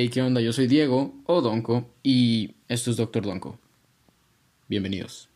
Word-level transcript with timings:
Hey, 0.00 0.10
¿qué 0.10 0.22
onda? 0.22 0.40
Yo 0.40 0.52
soy 0.52 0.68
Diego 0.68 1.12
o 1.26 1.40
Donko 1.40 1.92
y 2.04 2.54
esto 2.68 2.92
es 2.92 2.96
Doctor 2.96 3.24
Donko. 3.24 3.58
Bienvenidos. 4.68 5.28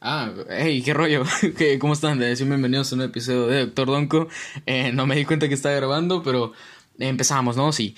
Ah, 0.00 0.32
hey, 0.48 0.80
qué 0.84 0.94
rollo. 0.94 1.24
¿Cómo 1.80 1.94
están? 1.94 2.20
bienvenidos 2.20 2.92
a 2.92 2.94
un 2.94 3.02
episodio 3.02 3.48
de 3.48 3.66
Doctor 3.66 3.88
Donko. 3.88 4.28
Eh, 4.66 4.92
no 4.92 5.08
me 5.08 5.16
di 5.16 5.24
cuenta 5.24 5.48
que 5.48 5.54
estaba 5.54 5.74
grabando, 5.74 6.22
pero 6.22 6.52
empezamos, 7.00 7.56
¿no? 7.56 7.72
Sí. 7.72 7.96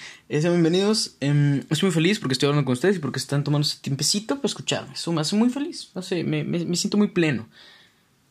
bienvenidos. 0.48 1.18
Em, 1.20 1.58
estoy 1.68 1.88
muy 1.88 1.94
feliz 1.94 2.18
porque 2.20 2.32
estoy 2.32 2.46
hablando 2.46 2.64
con 2.64 2.72
ustedes 2.72 2.96
y 2.96 3.00
porque 3.00 3.18
están 3.18 3.44
tomando 3.44 3.68
ese 3.68 3.80
tiempecito 3.82 4.36
para 4.36 4.46
escucharme. 4.46 4.94
Eso 4.94 5.12
muy 5.36 5.50
feliz. 5.50 5.90
No 5.94 6.00
sé, 6.00 6.24
me, 6.24 6.74
siento 6.74 6.96
muy 6.96 7.08
pleno. 7.08 7.50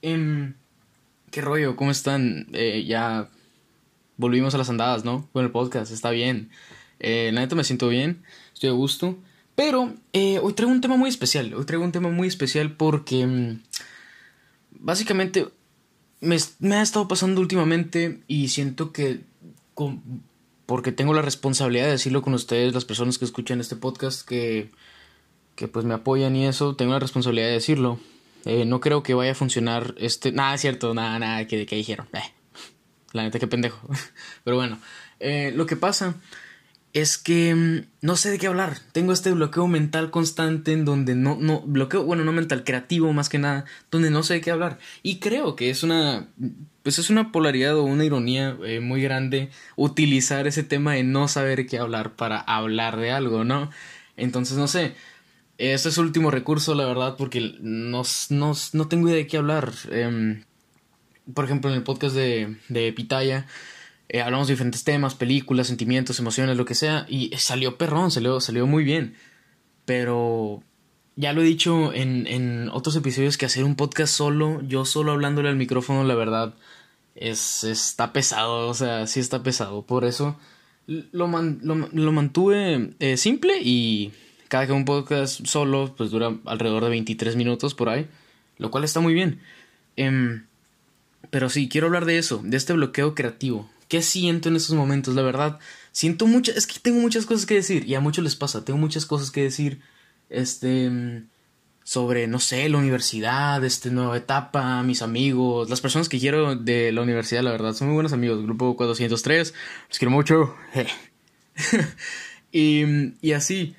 Em, 0.08 0.54
¿Qué 1.32 1.42
rollo? 1.42 1.76
¿Cómo 1.76 1.92
están? 1.92 2.48
Eh, 2.54 2.86
ya 2.88 3.30
volvimos 4.16 4.56
a 4.56 4.58
las 4.58 4.70
andadas, 4.70 5.04
¿no? 5.04 5.28
Con 5.34 5.44
el 5.44 5.52
podcast, 5.52 5.92
está 5.92 6.12
bien. 6.12 6.50
Eh, 7.00 7.30
la 7.34 7.42
neta 7.42 7.56
me 7.56 7.66
siento 7.66 7.90
bien, 7.90 8.24
estoy 8.54 8.70
a 8.70 8.74
gusto. 8.74 9.18
Pero 9.56 9.94
eh, 10.14 10.40
hoy 10.40 10.54
traigo 10.54 10.72
un 10.72 10.80
tema 10.80 10.96
muy 10.96 11.10
especial. 11.10 11.54
Hoy 11.54 11.66
traigo 11.66 11.84
un 11.84 11.92
tema 11.92 12.10
muy 12.10 12.30
especial 12.30 12.78
porque 12.78 13.28
mm, 13.28 13.64
básicamente 14.80 15.50
me, 16.22 16.38
me, 16.60 16.76
ha 16.78 16.82
estado 16.84 17.10
pasando 17.10 17.42
últimamente 17.42 18.22
y 18.30 18.48
siento 18.48 18.94
que 18.94 19.20
porque 20.66 20.94
tengo 20.94 21.14
la 21.14 21.22
responsabilidad 21.22 21.86
de 21.86 21.92
decirlo 21.92 22.22
con 22.22 22.34
ustedes, 22.34 22.74
las 22.74 22.86
personas 22.86 23.18
que 23.18 23.26
escuchan 23.26 23.60
este 23.60 23.76
podcast, 23.76 24.26
que, 24.26 24.72
que 25.56 25.68
pues 25.68 25.84
me 25.84 25.96
apoyan 25.96 26.36
y 26.38 26.48
eso, 26.48 26.78
tengo 26.78 26.94
la 26.94 27.00
responsabilidad 27.00 27.48
de 27.48 27.54
decirlo. 27.54 28.00
Eh, 28.48 28.64
no 28.64 28.80
creo 28.80 29.04
que 29.04 29.14
vaya 29.14 29.32
a 29.32 29.36
funcionar 29.36 29.94
este... 29.98 30.32
Nada, 30.32 30.56
es 30.56 30.62
cierto, 30.62 30.94
nada, 30.94 31.20
nada 31.20 31.46
que, 31.48 31.66
que 31.66 31.76
dijeron. 31.76 32.08
Eh, 32.14 32.22
la 33.12 33.24
neta, 33.24 33.40
qué 33.40 33.48
pendejo. 33.48 33.86
Pero 34.46 34.56
bueno, 34.56 34.80
eh, 35.20 35.52
lo 35.54 35.66
que 35.66 35.76
pasa 35.76 36.16
es 36.94 37.18
que 37.18 37.54
mm, 37.54 38.06
no 38.06 38.16
sé 38.16 38.32
de 38.32 38.40
qué 38.40 38.48
hablar. 38.48 38.78
Tengo 38.94 39.12
este 39.12 39.34
bloqueo 39.34 39.68
mental 39.68 40.12
constante 40.12 40.72
en 40.72 40.86
donde 40.86 41.14
no, 41.14 41.36
no, 41.38 41.60
bloqueo, 41.60 42.06
bueno, 42.06 42.24
no 42.24 42.32
mental, 42.32 42.64
creativo 42.64 43.12
más 43.12 43.28
que 43.28 43.38
nada, 43.38 43.66
donde 43.92 44.12
no 44.12 44.24
sé 44.24 44.36
de 44.36 44.42
qué 44.42 44.52
hablar. 44.52 44.80
Y 45.04 45.20
creo 45.20 45.58
que 45.58 45.70
es 45.70 45.84
una, 45.84 46.30
pues 46.84 47.00
es 47.00 47.10
una 47.10 47.34
polaridad 47.34 47.76
o 47.76 47.84
una 47.84 48.06
ironía 48.06 48.58
muy 48.82 49.02
grande 49.02 49.50
utilizar 49.76 50.48
ese 50.48 50.64
tema 50.64 50.94
de 50.94 51.04
no 51.04 51.28
saber 51.28 51.68
qué 51.68 51.80
hablar 51.80 52.16
para 52.16 52.40
hablar 52.40 52.96
de 52.96 53.12
algo, 53.12 53.44
¿no? 53.44 53.72
Entonces, 54.16 54.58
no 54.58 54.70
sé. 54.70 54.96
Este 55.58 55.90
es 55.90 55.98
último 55.98 56.32
recurso, 56.32 56.76
la 56.76 56.86
verdad, 56.86 57.16
porque 57.18 57.56
no, 57.62 58.04
no, 58.30 58.54
no 58.74 58.88
tengo 58.88 59.08
idea 59.08 59.18
de 59.18 59.28
qué 59.28 59.38
hablar. 59.38 59.74
Em, 59.92 60.44
por 61.34 61.46
ejemplo, 61.46 61.70
en 61.70 61.78
el 61.78 61.84
podcast 61.84 62.16
de, 62.16 62.58
de 62.70 62.94
Pitaya 62.94 63.48
eh, 64.10 64.22
hablamos 64.22 64.48
de 64.48 64.54
diferentes 64.54 64.84
temas, 64.84 65.16
películas, 65.16 65.68
sentimientos, 65.68 66.20
emociones, 66.20 66.58
lo 66.58 66.66
que 66.66 66.76
sea, 66.76 67.06
y 67.10 67.32
salió 67.38 67.78
perrón, 67.78 68.12
salió, 68.12 68.40
salió 68.40 68.68
muy 68.68 68.84
bien. 68.84 69.16
Pero 69.86 70.64
ya 71.16 71.34
lo 71.34 71.42
he 71.42 71.46
dicho 71.46 71.94
en, 71.94 72.28
en 72.28 72.70
otros 72.70 72.96
episodios 72.96 73.38
que 73.38 73.46
hacer 73.46 73.64
un 73.64 73.76
podcast 73.76 74.14
solo, 74.14 74.62
yo 74.68 74.86
solo 74.86 75.12
hablándole 75.14 75.50
al 75.50 75.56
micrófono, 75.56 76.04
la 76.04 76.16
verdad, 76.16 76.56
es, 77.16 77.64
está 77.64 78.14
pesado, 78.14 78.68
o 78.70 78.74
sea, 78.74 79.08
sí 79.08 79.20
está 79.20 79.44
pesado. 79.44 79.82
Por 79.84 80.06
eso 80.06 80.38
lo, 80.88 81.28
lo, 81.28 82.12
mantuve 82.12 82.94
eh, 83.00 83.18
simple 83.18 83.62
y 83.62 84.14
cada 84.48 84.66
que 84.68 84.74
un 84.74 84.86
podcast 84.86 85.46
solo, 85.46 85.94
pues 85.96 86.12
dura 86.12 86.36
alrededor 86.46 86.84
de 86.84 86.90
23 86.90 87.36
minutos 87.36 87.74
por 87.74 87.90
ahí, 87.90 88.08
lo 88.58 88.72
cual 88.72 88.84
está 88.84 89.00
muy 89.00 89.14
bien. 89.14 89.42
Em, 89.96 90.46
pero 91.30 91.50
sí, 91.50 91.70
quiero 91.70 91.88
hablar 91.88 92.06
de 92.06 92.18
eso, 92.18 92.42
de 92.44 92.58
este 92.58 92.74
bloqueo 92.74 93.16
creativo. 93.16 93.70
¿Qué 93.88 94.02
siento 94.02 94.50
en 94.50 94.56
estos 94.56 94.76
momentos? 94.76 95.16
La 95.16 95.22
verdad, 95.22 95.60
siento 95.92 96.28
mucho, 96.28 96.52
es 96.52 96.68
que 96.68 96.80
tengo 96.80 97.00
muchas 97.00 97.26
cosas 97.26 97.46
que 97.46 97.56
decir 97.56 97.88
y 97.88 97.96
a 97.96 98.00
muchos 98.00 98.24
les 98.24 98.36
pasa, 98.36 98.66
tengo 98.66 98.80
muchas 98.80 99.06
cosas 99.06 99.32
que 99.32 99.44
decir, 99.44 99.82
este, 100.30 101.24
sobre, 101.84 102.28
no 102.28 102.40
sé, 102.40 102.68
la 102.68 102.78
universidad, 102.78 103.64
este, 103.64 103.92
nueva 103.92 104.18
etapa, 104.18 104.84
mis 104.84 105.02
amigos, 105.02 105.70
las 105.70 105.80
personas 105.80 106.10
que 106.10 106.20
quiero 106.20 106.56
de 106.56 106.92
la 106.92 107.02
universidad, 107.02 107.44
la 107.44 107.52
verdad, 107.52 107.74
son 107.74 107.88
muy 107.88 107.96
buenos 107.96 108.14
amigos, 108.14 108.44
grupo 108.44 108.76
403, 108.76 109.54
los 109.88 109.98
quiero 109.98 110.12
mucho. 110.12 110.54
y, 112.52 112.84
y 113.22 113.32
así, 113.32 113.76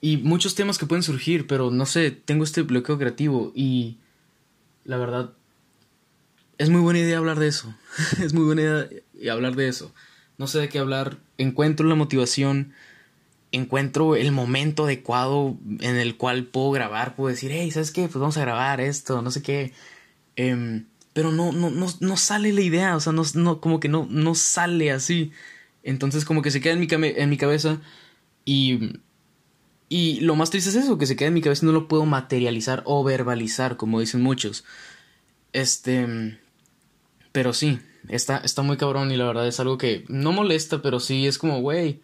y 0.00 0.18
muchos 0.18 0.54
temas 0.54 0.78
que 0.78 0.86
pueden 0.86 1.02
surgir, 1.02 1.46
pero 1.46 1.70
no 1.70 1.86
sé, 1.86 2.10
tengo 2.10 2.44
este 2.44 2.62
bloqueo 2.62 2.98
creativo 2.98 3.52
y 3.54 3.96
la 4.84 4.96
verdad 4.98 5.32
es 6.58 6.70
muy 6.70 6.80
buena 6.80 7.00
idea 7.00 7.18
hablar 7.18 7.38
de 7.38 7.48
eso. 7.48 7.74
es 8.22 8.32
muy 8.32 8.44
buena 8.44 8.62
idea 9.14 9.32
hablar 9.32 9.56
de 9.56 9.68
eso. 9.68 9.92
No 10.38 10.46
sé 10.46 10.58
de 10.58 10.68
qué 10.68 10.78
hablar. 10.78 11.18
Encuentro 11.38 11.86
la 11.86 11.94
motivación. 11.94 12.72
Encuentro 13.52 14.16
el 14.16 14.32
momento 14.32 14.84
adecuado 14.84 15.56
en 15.80 15.96
el 15.96 16.16
cual 16.16 16.44
puedo 16.44 16.70
grabar. 16.72 17.16
Puedo 17.16 17.28
decir, 17.28 17.50
hey, 17.52 17.70
¿sabes 17.70 17.90
qué? 17.90 18.02
Pues 18.02 18.16
vamos 18.16 18.36
a 18.36 18.42
grabar 18.42 18.80
esto, 18.80 19.22
no 19.22 19.30
sé 19.30 19.42
qué. 19.42 19.72
Em, 20.36 20.84
pero 21.12 21.32
no, 21.32 21.52
no, 21.52 21.70
no, 21.70 21.86
no 22.00 22.16
sale 22.16 22.52
la 22.52 22.60
idea. 22.60 22.96
O 22.96 23.00
sea, 23.00 23.12
no, 23.12 23.22
no, 23.34 23.60
como 23.60 23.80
que 23.80 23.88
no, 23.88 24.06
no 24.10 24.34
sale 24.34 24.90
así. 24.92 25.32
Entonces, 25.82 26.24
como 26.24 26.42
que 26.42 26.50
se 26.50 26.60
queda 26.60 26.74
en 26.74 26.80
mi, 26.80 26.88
en 26.90 27.30
mi 27.30 27.36
cabeza. 27.36 27.80
Y. 28.44 28.98
Y 29.88 30.20
lo 30.20 30.34
más 30.34 30.50
triste 30.50 30.70
es 30.70 30.76
eso, 30.76 30.98
que 30.98 31.06
se 31.06 31.16
queda 31.16 31.28
en 31.28 31.34
mi 31.34 31.42
cabeza 31.42 31.64
y 31.64 31.66
no 31.66 31.72
lo 31.72 31.88
puedo 31.88 32.06
materializar 32.06 32.82
o 32.86 33.04
verbalizar, 33.04 33.76
como 33.76 34.00
dicen 34.00 34.22
muchos. 34.22 34.64
Este 35.52 36.38
pero 37.36 37.52
sí, 37.52 37.78
está, 38.08 38.38
está 38.38 38.62
muy 38.62 38.78
cabrón 38.78 39.12
y 39.12 39.16
la 39.18 39.26
verdad 39.26 39.46
es 39.46 39.60
algo 39.60 39.76
que 39.76 40.06
no 40.08 40.32
molesta, 40.32 40.80
pero 40.80 41.00
sí 41.00 41.26
es 41.26 41.36
como, 41.36 41.60
güey, 41.60 42.00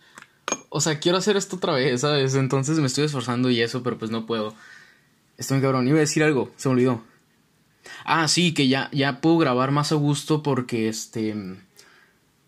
o 0.68 0.82
sea, 0.82 1.00
quiero 1.00 1.16
hacer 1.16 1.38
esto 1.38 1.56
otra 1.56 1.72
vez, 1.72 2.02
¿sabes? 2.02 2.34
Entonces 2.34 2.78
me 2.80 2.86
estoy 2.86 3.04
esforzando 3.04 3.48
y 3.48 3.62
eso, 3.62 3.82
pero 3.82 3.96
pues 3.96 4.10
no 4.10 4.26
puedo. 4.26 4.54
Estoy 5.38 5.56
muy 5.56 5.62
cabrón. 5.62 5.88
Iba 5.88 5.96
a 5.96 6.00
decir 6.00 6.22
algo, 6.22 6.52
se 6.56 6.68
me 6.68 6.74
olvidó. 6.74 7.02
Ah, 8.04 8.28
sí, 8.28 8.52
que 8.52 8.68
ya, 8.68 8.90
ya 8.92 9.22
puedo 9.22 9.38
grabar 9.38 9.70
más 9.70 9.90
a 9.92 9.94
gusto 9.94 10.42
porque 10.42 10.90
este. 10.90 11.34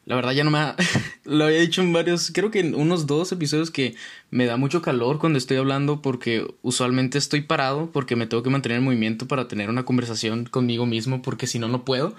La 0.07 0.17
verdad 0.17 0.33
ya 0.33 0.45
no 0.45 0.51
me 0.51 0.59
ha... 0.59 0.77
Lo 1.25 1.47
había 1.47 1.61
dicho 1.61 1.81
en 1.83 1.93
varios, 1.93 2.31
creo 2.33 2.51
que 2.51 2.61
en 2.61 2.75
unos 2.75 3.07
dos 3.07 3.33
episodios 3.33 3.71
que 3.71 3.95
me 4.31 4.47
da 4.47 4.57
mucho 4.57 4.83
calor 4.83 5.19
cuando 5.19 5.39
estoy 5.39 5.57
hablando 5.57 6.03
porque 6.03 6.47
usualmente 6.63 7.17
estoy 7.19 7.41
parado 7.43 7.91
porque 7.91 8.17
me 8.17 8.27
tengo 8.27 8.43
que 8.43 8.51
mantener 8.51 8.79
en 8.79 8.85
movimiento 8.85 9.27
para 9.27 9.49
tener 9.49 9.71
una 9.71 9.85
conversación 9.85 10.45
conmigo 10.45 10.85
mismo 10.87 11.23
porque 11.23 11.47
si 11.47 11.59
no, 11.59 11.69
no 11.69 11.85
puedo. 11.85 12.15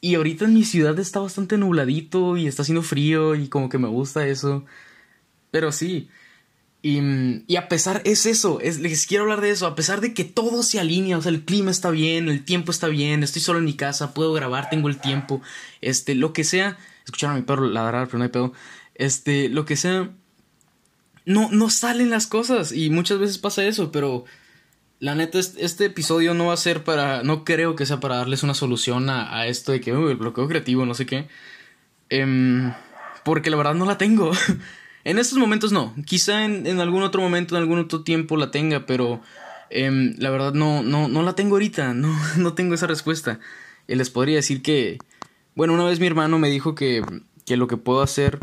Y 0.00 0.16
ahorita 0.16 0.44
en 0.44 0.54
mi 0.54 0.64
ciudad 0.64 0.98
está 0.98 1.20
bastante 1.20 1.56
nubladito 1.56 2.36
y 2.36 2.46
está 2.46 2.62
haciendo 2.62 2.82
frío 2.82 3.34
y 3.34 3.48
como 3.48 3.70
que 3.70 3.78
me 3.78 3.88
gusta 3.88 4.26
eso. 4.26 4.64
Pero 5.50 5.72
sí. 5.72 6.10
Y, 6.86 7.56
a 7.56 7.68
pesar, 7.68 8.02
es 8.04 8.26
eso, 8.26 8.60
es, 8.60 8.78
les 8.78 9.06
quiero 9.06 9.24
hablar 9.24 9.40
de 9.40 9.48
eso, 9.48 9.66
a 9.66 9.74
pesar 9.74 10.02
de 10.02 10.12
que 10.12 10.22
todo 10.22 10.62
se 10.62 10.78
alinea, 10.78 11.16
o 11.16 11.22
sea, 11.22 11.32
el 11.32 11.46
clima 11.46 11.70
está 11.70 11.88
bien, 11.88 12.28
el 12.28 12.44
tiempo 12.44 12.70
está 12.70 12.88
bien, 12.88 13.22
estoy 13.22 13.40
solo 13.40 13.58
en 13.58 13.64
mi 13.64 13.72
casa, 13.72 14.12
puedo 14.12 14.34
grabar, 14.34 14.68
tengo 14.68 14.90
el 14.90 14.98
tiempo, 14.98 15.40
este, 15.80 16.14
lo 16.14 16.34
que 16.34 16.44
sea, 16.44 16.76
escucharon 17.06 17.36
a 17.36 17.38
mi 17.38 17.46
perro 17.46 17.66
ladrar, 17.68 18.08
pero 18.08 18.18
no 18.18 18.24
hay 18.24 18.30
pedo, 18.30 18.52
este, 18.96 19.48
lo 19.48 19.64
que 19.64 19.76
sea, 19.76 20.10
no, 21.24 21.48
no 21.50 21.70
salen 21.70 22.10
las 22.10 22.26
cosas 22.26 22.70
y 22.70 22.90
muchas 22.90 23.18
veces 23.18 23.38
pasa 23.38 23.64
eso, 23.64 23.90
pero 23.90 24.26
la 25.00 25.14
neta, 25.14 25.38
este 25.38 25.86
episodio 25.86 26.34
no 26.34 26.48
va 26.48 26.52
a 26.52 26.58
ser 26.58 26.84
para. 26.84 27.22
No 27.22 27.44
creo 27.44 27.76
que 27.76 27.86
sea 27.86 27.98
para 27.98 28.16
darles 28.16 28.42
una 28.42 28.54
solución 28.54 29.08
a, 29.08 29.46
esto 29.46 29.72
de 29.72 29.80
que 29.80 29.90
el 29.90 30.16
bloqueo 30.16 30.48
creativo, 30.48 30.84
no 30.86 30.94
sé 30.94 31.06
qué. 31.06 31.28
Em, 32.10 32.72
porque 33.24 33.50
la 33.50 33.56
verdad 33.56 33.74
no 33.74 33.86
la 33.86 33.98
tengo. 33.98 34.32
en 35.04 35.18
estos 35.18 35.38
momentos 35.38 35.72
no. 35.72 35.94
Quizá 36.06 36.44
en, 36.44 36.80
algún 36.80 37.02
otro 37.02 37.20
momento, 37.20 37.56
en 37.56 37.62
algún 37.62 37.78
otro 37.78 38.02
tiempo 38.02 38.36
la 38.36 38.50
tenga, 38.50 38.86
pero 38.86 39.20
em, 39.70 40.14
la 40.18 40.30
verdad 40.30 40.54
no, 40.54 40.82
no, 40.82 41.08
no 41.08 41.22
la 41.22 41.34
tengo 41.34 41.56
ahorita. 41.56 41.94
No, 41.94 42.16
no 42.36 42.54
tengo 42.54 42.74
esa 42.74 42.86
respuesta. 42.86 43.40
Y 43.86 43.94
les 43.94 44.10
podría 44.10 44.36
decir 44.36 44.62
que. 44.62 44.98
Bueno, 45.54 45.74
una 45.74 45.84
vez 45.84 46.00
mi 46.00 46.06
hermano 46.06 46.38
me 46.38 46.50
dijo 46.50 46.74
que, 46.74 47.02
que 47.46 47.56
lo 47.56 47.68
que 47.68 47.76
puedo 47.76 48.02
hacer 48.02 48.38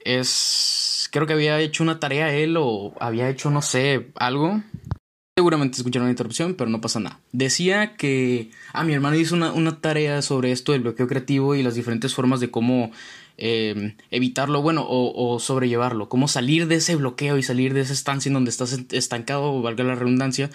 es. 0.00 1.08
Creo 1.12 1.26
que 1.26 1.32
había 1.32 1.60
hecho 1.60 1.82
una 1.82 1.98
tarea 1.98 2.34
él 2.34 2.56
o 2.58 2.94
había 3.00 3.28
hecho, 3.28 3.50
no 3.50 3.62
sé, 3.62 4.10
algo 4.16 4.60
Seguramente 5.38 5.76
escucharon 5.76 6.06
la 6.06 6.12
interrupción, 6.12 6.54
pero 6.54 6.70
no 6.70 6.80
pasa 6.80 6.98
nada. 6.98 7.20
Decía 7.30 7.94
que. 7.96 8.50
Ah, 8.72 8.84
mi 8.84 8.94
hermano 8.94 9.16
hizo 9.16 9.34
una, 9.34 9.80
tarea 9.82 10.22
sobre 10.22 10.50
esto 10.50 10.72
del 10.72 10.80
bloqueo 10.80 11.06
creativo 11.06 11.54
y 11.54 11.62
las 11.62 11.74
diferentes 11.74 12.14
formas 12.14 12.40
de 12.40 12.50
cómo 12.50 12.90
em, 13.38 13.96
evitarlo, 14.10 14.62
bueno, 14.62 14.84
o, 14.88 15.38
sobrellevarlo. 15.40 16.08
Cómo 16.08 16.28
salir 16.28 16.66
de 16.68 16.76
ese 16.76 16.96
bloqueo 16.96 17.38
y 17.38 17.42
salir 17.42 17.74
de 17.74 17.82
esa 17.82 17.92
estancia 17.92 18.28
en 18.28 18.34
donde 18.34 18.50
estás 18.50 18.78
estancado, 18.92 19.62
valga 19.62 19.84
la 19.84 19.94
redundancia. 19.94 20.50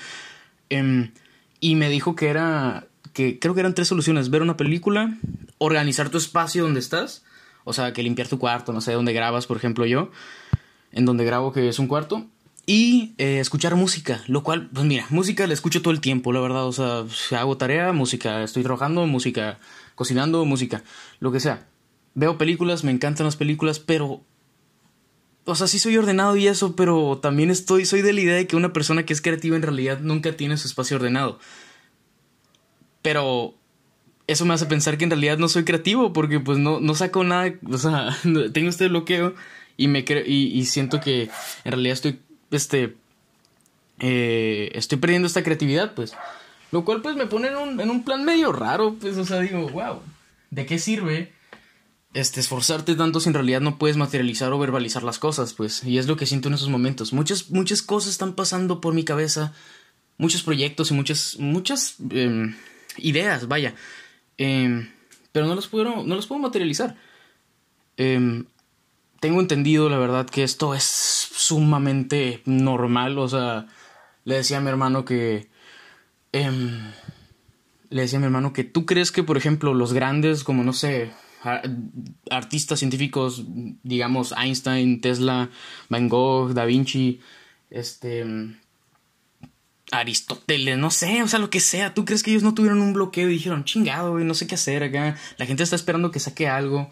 Em, 0.69 1.11
y 1.59 1.75
me 1.75 1.89
dijo 1.89 2.15
que 2.15 2.27
era. 2.29 2.87
que 3.13 3.39
creo 3.39 3.53
que 3.53 3.61
eran 3.61 3.75
tres 3.75 3.87
soluciones: 3.87 4.29
ver 4.29 4.41
una 4.41 4.57
película, 4.57 5.17
organizar 5.57 6.09
tu 6.09 6.17
espacio 6.17 6.63
donde 6.63 6.79
estás, 6.79 7.23
o 7.63 7.73
sea, 7.73 7.93
que 7.93 8.03
limpiar 8.03 8.27
tu 8.27 8.39
cuarto, 8.39 8.73
no 8.73 8.81
sé, 8.81 8.93
donde 8.93 9.13
grabas, 9.13 9.47
por 9.47 9.57
ejemplo, 9.57 9.85
yo, 9.85 10.11
en 10.91 11.05
donde 11.05 11.25
grabo 11.25 11.51
que 11.53 11.69
es 11.69 11.79
un 11.79 11.87
cuarto 11.87 12.27
y 12.65 13.13
eh, 13.17 13.39
escuchar 13.39 13.75
música, 13.75 14.21
lo 14.27 14.43
cual, 14.43 14.69
pues 14.73 14.85
mira, 14.85 15.05
música 15.09 15.47
la 15.47 15.53
escucho 15.53 15.81
todo 15.81 15.93
el 15.93 15.99
tiempo, 15.99 16.31
la 16.31 16.39
verdad, 16.39 16.65
o 16.65 16.71
sea, 16.71 17.05
hago 17.39 17.57
tarea, 17.57 17.91
música, 17.91 18.43
estoy 18.43 18.63
trabajando, 18.63 19.05
música, 19.07 19.59
cocinando, 19.95 20.45
música, 20.45 20.83
lo 21.19 21.31
que 21.31 21.39
sea. 21.39 21.67
Veo 22.13 22.37
películas, 22.37 22.83
me 22.83 22.91
encantan 22.91 23.25
las 23.25 23.35
películas, 23.35 23.79
pero 23.79 24.21
o 25.45 25.55
sea, 25.55 25.67
sí 25.67 25.79
soy 25.79 25.97
ordenado 25.97 26.35
y 26.35 26.47
eso, 26.47 26.75
pero 26.75 27.19
también 27.21 27.49
estoy, 27.49 27.85
soy 27.85 28.01
de 28.01 28.13
la 28.13 28.21
idea 28.21 28.35
de 28.35 28.47
que 28.47 28.55
una 28.55 28.73
persona 28.73 29.05
que 29.05 29.13
es 29.13 29.21
creativa 29.21 29.55
en 29.55 29.63
realidad 29.63 29.99
nunca 29.99 30.33
tiene 30.33 30.57
su 30.57 30.67
espacio 30.67 30.97
ordenado. 30.97 31.39
Pero 33.01 33.55
eso 34.27 34.45
me 34.45 34.53
hace 34.53 34.67
pensar 34.67 34.97
que 34.97 35.03
en 35.03 35.09
realidad 35.09 35.37
no 35.37 35.49
soy 35.49 35.63
creativo 35.63 36.13
porque 36.13 36.39
pues 36.39 36.57
no, 36.57 36.79
no 36.79 36.93
saco 36.95 37.23
nada, 37.23 37.53
o 37.69 37.77
sea, 37.77 38.15
tengo 38.53 38.69
este 38.69 38.87
bloqueo 38.87 39.33
y 39.77 39.87
me 39.87 40.05
y, 40.27 40.59
y 40.59 40.65
siento 40.65 40.99
que 40.99 41.23
en 41.63 41.71
realidad 41.71 41.93
estoy, 41.93 42.19
este, 42.51 42.95
eh, 43.99 44.71
estoy 44.73 44.99
perdiendo 44.99 45.27
esta 45.27 45.43
creatividad, 45.43 45.95
pues. 45.95 46.13
Lo 46.71 46.85
cual 46.85 47.01
pues 47.01 47.15
me 47.15 47.25
pone 47.25 47.49
en 47.49 47.57
un, 47.57 47.81
en 47.81 47.89
un 47.89 48.03
plan 48.03 48.23
medio 48.23 48.53
raro, 48.53 48.95
pues, 48.99 49.17
o 49.17 49.25
sea, 49.25 49.39
digo, 49.39 49.67
wow, 49.69 50.01
¿de 50.51 50.65
qué 50.65 50.77
sirve? 50.77 51.33
Este, 52.13 52.39
esforzarte 52.41 52.95
tanto 52.95 53.19
si 53.19 53.29
en 53.29 53.33
realidad 53.33 53.61
no 53.61 53.77
puedes 53.77 53.97
materializar 53.97 54.51
o 54.51 54.59
verbalizar 54.59 55.03
las 55.03 55.19
cosas, 55.19 55.53
pues, 55.53 55.83
y 55.83 55.97
es 55.97 56.07
lo 56.07 56.17
que 56.17 56.25
siento 56.25 56.49
en 56.49 56.55
esos 56.55 56.69
momentos. 56.69 57.13
Muchas, 57.13 57.49
muchas 57.51 57.81
cosas 57.81 58.11
están 58.11 58.33
pasando 58.33 58.81
por 58.81 58.93
mi 58.93 59.03
cabeza, 59.03 59.53
muchos 60.17 60.43
proyectos 60.43 60.91
y 60.91 60.93
muchas, 60.93 61.37
muchas 61.39 61.95
em, 62.09 62.55
ideas, 62.97 63.47
vaya, 63.47 63.75
em, 64.37 64.89
pero 65.31 65.47
no 65.47 65.55
los 65.55 65.67
puedo, 65.67 66.03
no 66.03 66.15
los 66.15 66.27
puedo 66.27 66.41
materializar. 66.41 66.97
Em, 67.97 68.45
tengo 69.21 69.39
entendido, 69.39 69.89
la 69.89 69.97
verdad, 69.97 70.29
que 70.29 70.43
esto 70.43 70.75
es 70.75 70.83
sumamente 70.83 72.41
normal, 72.45 73.17
o 73.19 73.27
sea, 73.29 73.67
le 74.25 74.35
decía 74.35 74.57
a 74.57 74.61
mi 74.61 74.69
hermano 74.69 75.05
que... 75.05 75.49
le 77.89 78.01
decía 78.01 78.17
a 78.17 78.19
mi 78.21 78.25
hermano 78.25 78.53
que 78.53 78.63
tú 78.63 78.85
crees 78.85 79.11
que, 79.11 79.23
por 79.23 79.37
ejemplo, 79.37 79.73
los 79.73 79.93
grandes, 79.93 80.43
como 80.43 80.63
no 80.63 80.73
sé, 80.73 81.11
artistas 82.29 82.79
científicos, 82.79 83.43
digamos 83.83 84.33
Einstein, 84.37 85.01
Tesla, 85.01 85.49
Van 85.89 86.09
Gogh, 86.09 86.53
Da 86.53 86.65
Vinci, 86.65 87.19
este 87.69 88.25
Aristóteles, 89.91 90.77
no 90.77 90.89
sé, 90.89 91.21
o 91.21 91.27
sea, 91.27 91.39
lo 91.39 91.49
que 91.49 91.59
sea. 91.59 91.93
¿Tú 91.93 92.05
crees 92.05 92.23
que 92.23 92.31
ellos 92.31 92.43
no 92.43 92.53
tuvieron 92.53 92.81
un 92.81 92.93
bloqueo 92.93 93.29
y 93.29 93.33
dijeron, 93.33 93.65
chingado, 93.65 94.11
güey, 94.11 94.23
no 94.23 94.33
sé 94.33 94.47
qué 94.47 94.55
hacer 94.55 94.83
acá? 94.83 95.17
La 95.37 95.45
gente 95.45 95.63
está 95.63 95.75
esperando 95.75 96.11
que 96.11 96.19
saque 96.19 96.47
algo. 96.47 96.89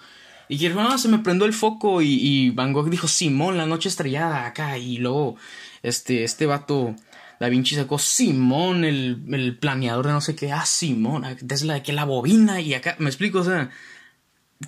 Y 0.49 0.55
dijeron, 0.55 0.83
no, 0.83 0.97
se 0.97 1.07
me 1.07 1.19
prendió 1.19 1.45
el 1.45 1.53
foco. 1.53 2.01
Y, 2.01 2.15
y 2.15 2.49
Van 2.49 2.73
Gogh 2.73 2.89
dijo, 2.89 3.07
Simón, 3.07 3.55
la 3.55 3.65
noche 3.65 3.87
estrellada 3.87 4.45
acá. 4.45 4.77
Y 4.77 4.97
luego, 4.97 5.37
este, 5.81 6.25
este 6.25 6.45
vato, 6.45 6.95
Da 7.39 7.47
Vinci 7.47 7.75
sacó 7.75 7.99
Simón, 7.99 8.83
el, 8.83 9.23
el 9.31 9.57
planeador 9.57 10.07
de 10.07 10.13
no 10.13 10.21
sé 10.21 10.35
qué. 10.35 10.51
Ah, 10.51 10.65
Simón, 10.65 11.23
Tesla 11.47 11.81
que 11.81 11.93
la 11.93 12.03
bobina. 12.03 12.59
Y 12.59 12.73
acá, 12.73 12.95
me 12.99 13.09
explico, 13.09 13.39
o 13.39 13.43
sea, 13.45 13.69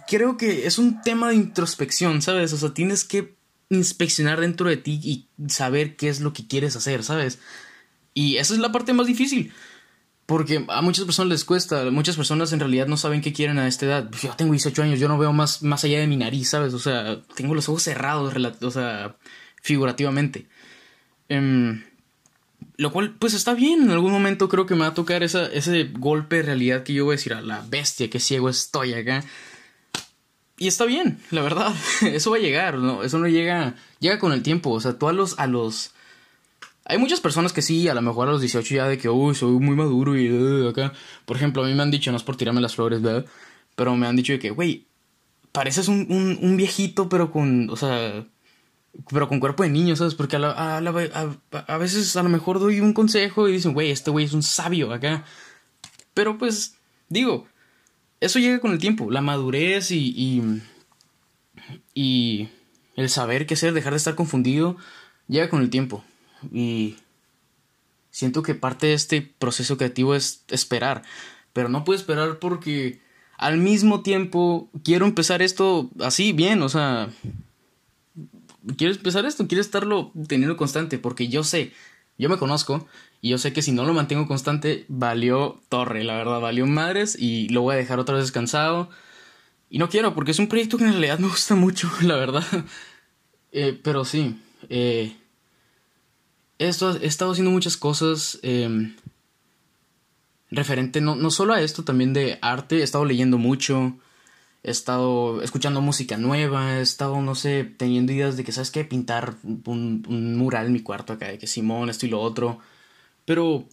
creo 0.07 0.37
que 0.37 0.67
es 0.67 0.77
un 0.77 1.01
tema 1.01 1.29
de 1.29 1.35
introspección, 1.35 2.21
¿sabes? 2.21 2.53
O 2.53 2.57
sea, 2.57 2.73
tienes 2.73 3.03
que 3.03 3.35
inspeccionar 3.69 4.39
dentro 4.39 4.69
de 4.69 4.77
ti 4.77 4.99
y 5.03 5.49
saber 5.49 5.95
qué 5.95 6.09
es 6.09 6.19
lo 6.21 6.33
que 6.33 6.47
quieres 6.47 6.75
hacer, 6.75 7.03
¿sabes? 7.03 7.39
Y 8.13 8.37
esa 8.37 8.53
es 8.53 8.59
la 8.59 8.71
parte 8.71 8.93
más 8.93 9.07
difícil. 9.07 9.53
Porque 10.25 10.63
a 10.69 10.81
muchas 10.81 11.05
personas 11.05 11.29
les 11.29 11.43
cuesta, 11.43 11.91
muchas 11.91 12.15
personas 12.15 12.53
en 12.53 12.59
realidad 12.59 12.87
no 12.87 12.95
saben 12.95 13.21
qué 13.21 13.33
quieren 13.33 13.59
a 13.59 13.67
esta 13.67 13.85
edad. 13.85 14.09
Yo 14.21 14.33
tengo 14.35 14.53
18 14.53 14.83
años, 14.83 14.99
yo 14.99 15.07
no 15.07 15.17
veo 15.17 15.33
más, 15.33 15.61
más 15.63 15.83
allá 15.83 15.99
de 15.99 16.07
mi 16.07 16.15
nariz, 16.15 16.49
¿sabes? 16.49 16.73
O 16.73 16.79
sea, 16.79 17.21
tengo 17.35 17.53
los 17.53 17.67
ojos 17.67 17.83
cerrados, 17.83 18.33
o 18.61 18.71
sea, 18.71 19.17
figurativamente. 19.61 20.47
Em, 21.27 21.83
lo 22.77 22.91
cual, 22.91 23.15
pues 23.19 23.33
está 23.33 23.53
bien, 23.53 23.83
en 23.83 23.91
algún 23.91 24.11
momento 24.11 24.47
creo 24.47 24.65
que 24.65 24.75
me 24.75 24.81
va 24.81 24.87
a 24.87 24.93
tocar 24.93 25.23
esa, 25.23 25.47
ese 25.47 25.89
golpe 25.91 26.37
de 26.37 26.43
realidad 26.43 26.83
que 26.83 26.93
yo 26.93 27.05
voy 27.05 27.13
a 27.13 27.17
decir 27.17 27.33
a 27.33 27.41
la 27.41 27.65
bestia, 27.67 28.09
que 28.09 28.19
ciego 28.19 28.49
estoy 28.49 28.93
acá. 28.93 29.23
Y 30.61 30.67
está 30.67 30.85
bien, 30.85 31.17
la 31.31 31.41
verdad. 31.41 31.73
Eso 32.03 32.29
va 32.29 32.37
a 32.37 32.39
llegar, 32.39 32.77
¿no? 32.77 33.01
Eso 33.01 33.17
no 33.17 33.27
llega. 33.27 33.73
Llega 33.99 34.19
con 34.19 34.31
el 34.31 34.43
tiempo. 34.43 34.69
O 34.69 34.79
sea, 34.79 34.95
tú 34.99 35.07
a 35.07 35.11
los. 35.11 35.39
A 35.39 35.47
los 35.47 35.95
hay 36.85 36.99
muchas 36.99 37.19
personas 37.19 37.51
que 37.51 37.63
sí, 37.63 37.87
a 37.87 37.95
lo 37.95 38.01
mejor 38.03 38.27
a 38.27 38.31
los 38.31 38.41
18 38.41 38.75
ya 38.75 38.87
de 38.87 38.99
que, 38.99 39.09
uy, 39.09 39.33
soy 39.33 39.53
muy 39.53 39.75
maduro 39.75 40.15
y 40.15 40.31
uh, 40.31 40.69
acá. 40.69 40.93
Por 41.25 41.35
ejemplo, 41.35 41.63
a 41.63 41.67
mí 41.67 41.73
me 41.73 41.81
han 41.81 41.89
dicho, 41.89 42.11
no 42.11 42.17
es 42.17 42.21
por 42.21 42.37
tirarme 42.37 42.61
las 42.61 42.75
flores, 42.75 43.01
¿verdad? 43.01 43.25
Pero 43.75 43.95
me 43.95 44.05
han 44.05 44.15
dicho 44.15 44.33
de 44.33 44.39
que, 44.39 44.51
güey, 44.51 44.85
pareces 45.51 45.87
un, 45.87 46.05
un, 46.11 46.37
un, 46.39 46.57
viejito, 46.57 47.09
pero 47.09 47.31
con, 47.31 47.67
o 47.71 47.75
sea, 47.75 48.27
pero 49.11 49.27
con 49.27 49.39
cuerpo 49.39 49.63
de 49.63 49.69
niño, 49.69 49.95
¿sabes? 49.95 50.13
Porque 50.13 50.35
a, 50.35 50.39
la, 50.39 50.51
a, 50.51 50.77
a, 50.77 51.57
a, 51.57 51.77
veces 51.79 52.15
a 52.15 52.21
lo 52.21 52.29
mejor 52.29 52.59
doy 52.59 52.81
un 52.81 52.93
consejo 52.93 53.49
y 53.49 53.53
dicen, 53.53 53.73
güey, 53.73 53.89
este 53.89 54.11
güey 54.11 54.25
es 54.25 54.33
un 54.33 54.43
sabio 54.43 54.93
acá. 54.93 55.25
Pero 56.13 56.37
pues, 56.37 56.75
digo, 57.09 57.47
eso 58.21 58.39
llega 58.39 58.59
con 58.59 58.71
el 58.71 58.77
tiempo, 58.77 59.09
la 59.11 59.21
madurez 59.21 59.91
y, 59.91 60.61
y, 61.93 62.49
el 62.95 63.09
saber 63.09 63.47
qué 63.47 63.55
hacer, 63.55 63.73
dejar 63.73 63.93
de 63.93 63.97
estar 63.97 64.15
confundido, 64.15 64.77
llega 65.27 65.49
con 65.49 65.61
el 65.61 65.71
tiempo. 65.71 66.03
Y 66.53 66.97
siento 68.11 68.43
que 68.43 68.53
parte 68.53 68.87
de 68.87 68.93
este 68.93 69.21
proceso 69.21 69.75
creativo 69.77 70.13
es 70.13 70.43
esperar, 70.49 71.01
pero 71.51 71.67
no 71.67 71.83
puedo 71.83 71.99
esperar 71.99 72.37
porque 72.37 73.01
al 73.37 73.57
mismo 73.57 74.01
tiempo 74.01 74.69
quiero 74.83 75.05
empezar 75.07 75.41
esto 75.41 75.89
así, 75.99 76.31
bien, 76.31 76.61
o 76.61 76.69
sea, 76.69 77.09
quiero 78.77 78.93
empezar 78.93 79.25
esto, 79.25 79.47
quiero 79.47 79.61
estarlo 79.61 80.11
teniendo 80.27 80.57
constante, 80.57 80.99
porque 80.99 81.27
yo 81.27 81.43
sé, 81.43 81.73
yo 82.19 82.29
me 82.29 82.37
conozco 82.37 82.87
y 83.21 83.29
yo 83.29 83.37
sé 83.37 83.53
que 83.53 83.61
si 83.61 83.71
no 83.71 83.85
lo 83.85 83.93
mantengo 83.93 84.27
constante, 84.27 84.85
valió 84.87 85.61
torre, 85.69 86.03
la 86.03 86.15
verdad, 86.15 86.41
valió 86.41 86.65
madres 86.65 87.15
y 87.17 87.49
lo 87.49 87.61
voy 87.61 87.75
a 87.75 87.77
dejar 87.77 87.99
otra 87.99 88.15
vez 88.15 88.25
descansado. 88.25 88.89
Y 89.69 89.77
no 89.77 89.89
quiero, 89.89 90.15
porque 90.15 90.31
es 90.31 90.39
un 90.39 90.47
proyecto 90.47 90.77
que 90.77 90.85
en 90.85 90.91
realidad 90.91 91.19
me 91.19 91.27
gusta 91.27 91.53
mucho, 91.55 91.89
la 92.01 92.15
verdad. 92.15 92.43
Eh, 93.51 93.79
pero 93.83 94.05
sí, 94.05 94.41
eh, 94.69 95.15
he, 96.57 96.67
estado, 96.67 96.97
he, 96.99 97.05
estado, 97.05 97.31
haciendo 97.31 97.51
muchas 97.51 97.77
cosas 97.77 98.39
eh, 98.41 98.95
referente 100.49 100.99
no, 100.99 101.15
no 101.15 101.29
solo 101.29 101.53
a 101.53 101.61
esto, 101.61 101.83
también 101.83 102.13
de 102.13 102.39
arte. 102.41 102.79
He 102.79 102.83
estado 102.83 103.05
leyendo 103.05 103.37
mucho, 103.37 103.97
he 104.63 104.71
estado 104.71 105.43
escuchando 105.43 105.79
música 105.79 106.17
nueva, 106.17 106.79
he 106.79 106.81
estado, 106.81 107.21
no 107.21 107.35
sé, 107.35 107.65
teniendo 107.65 108.13
ideas 108.13 108.35
de 108.35 108.43
que, 108.43 108.51
¿sabes 108.51 108.71
qué? 108.71 108.83
Pintar 108.83 109.35
un 109.43 110.37
mural 110.37 110.65
en 110.65 110.73
mi 110.73 110.81
cuarto 110.81 111.13
acá, 111.13 111.27
de 111.27 111.37
que 111.37 111.45
Simón, 111.45 111.91
esto 111.91 112.07
y 112.07 112.09
lo 112.09 112.19
otro. 112.19 112.59
Pero 113.25 113.65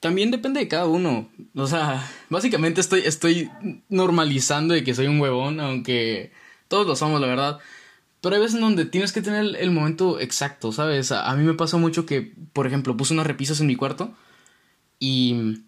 también 0.00 0.30
depende 0.30 0.60
de 0.60 0.68
cada 0.68 0.86
uno. 0.86 1.28
O 1.54 1.66
sea, 1.66 2.08
básicamente 2.28 2.80
estoy, 2.80 3.00
estoy 3.00 3.50
normalizando 3.88 4.74
de 4.74 4.84
que 4.84 4.94
soy 4.94 5.06
un 5.06 5.20
huevón, 5.20 5.60
aunque 5.60 6.32
todos 6.68 6.86
lo 6.86 6.96
somos, 6.96 7.20
la 7.20 7.26
verdad. 7.26 7.58
Pero 8.20 8.34
hay 8.34 8.40
veces 8.40 8.56
en 8.56 8.62
donde 8.62 8.84
tienes 8.84 9.12
que 9.12 9.22
tener 9.22 9.56
el 9.56 9.70
momento 9.70 10.18
exacto, 10.20 10.72
¿sabes? 10.72 11.12
A, 11.12 11.34
mí 11.36 11.44
me 11.44 11.54
pasa 11.54 11.76
mucho 11.76 12.04
que, 12.04 12.34
por 12.52 12.66
ejemplo, 12.66 12.96
puse 12.96 13.14
unas 13.14 13.26
repisas 13.26 13.60
en 13.60 13.68
mi 13.68 13.76
cuarto 13.76 14.12
y 14.98 15.62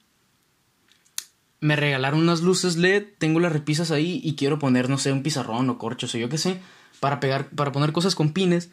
me 1.61 1.76
regalaron 1.76 2.21
unas 2.21 2.40
luces 2.40 2.76
LED, 2.76 3.04
tengo 3.19 3.38
las 3.38 3.52
repisas 3.52 3.90
ahí 3.90 4.21
y 4.25 4.35
quiero 4.35 4.59
poner, 4.59 4.88
no 4.88 4.99
sé, 4.99 5.12
un 5.12 5.23
pizarrón 5.23 5.71
o 5.71 5.78
corchos 5.78 6.14
o 6.14 6.19
yo 6.19 6.28
qué 6.28 6.38
sé, 6.38 6.61
para 6.99 7.21
pegar, 7.21 7.50
para 7.50 7.71
poner 7.71 7.92
cosas 7.92 8.14
con 8.14 8.33
pines. 8.33 8.71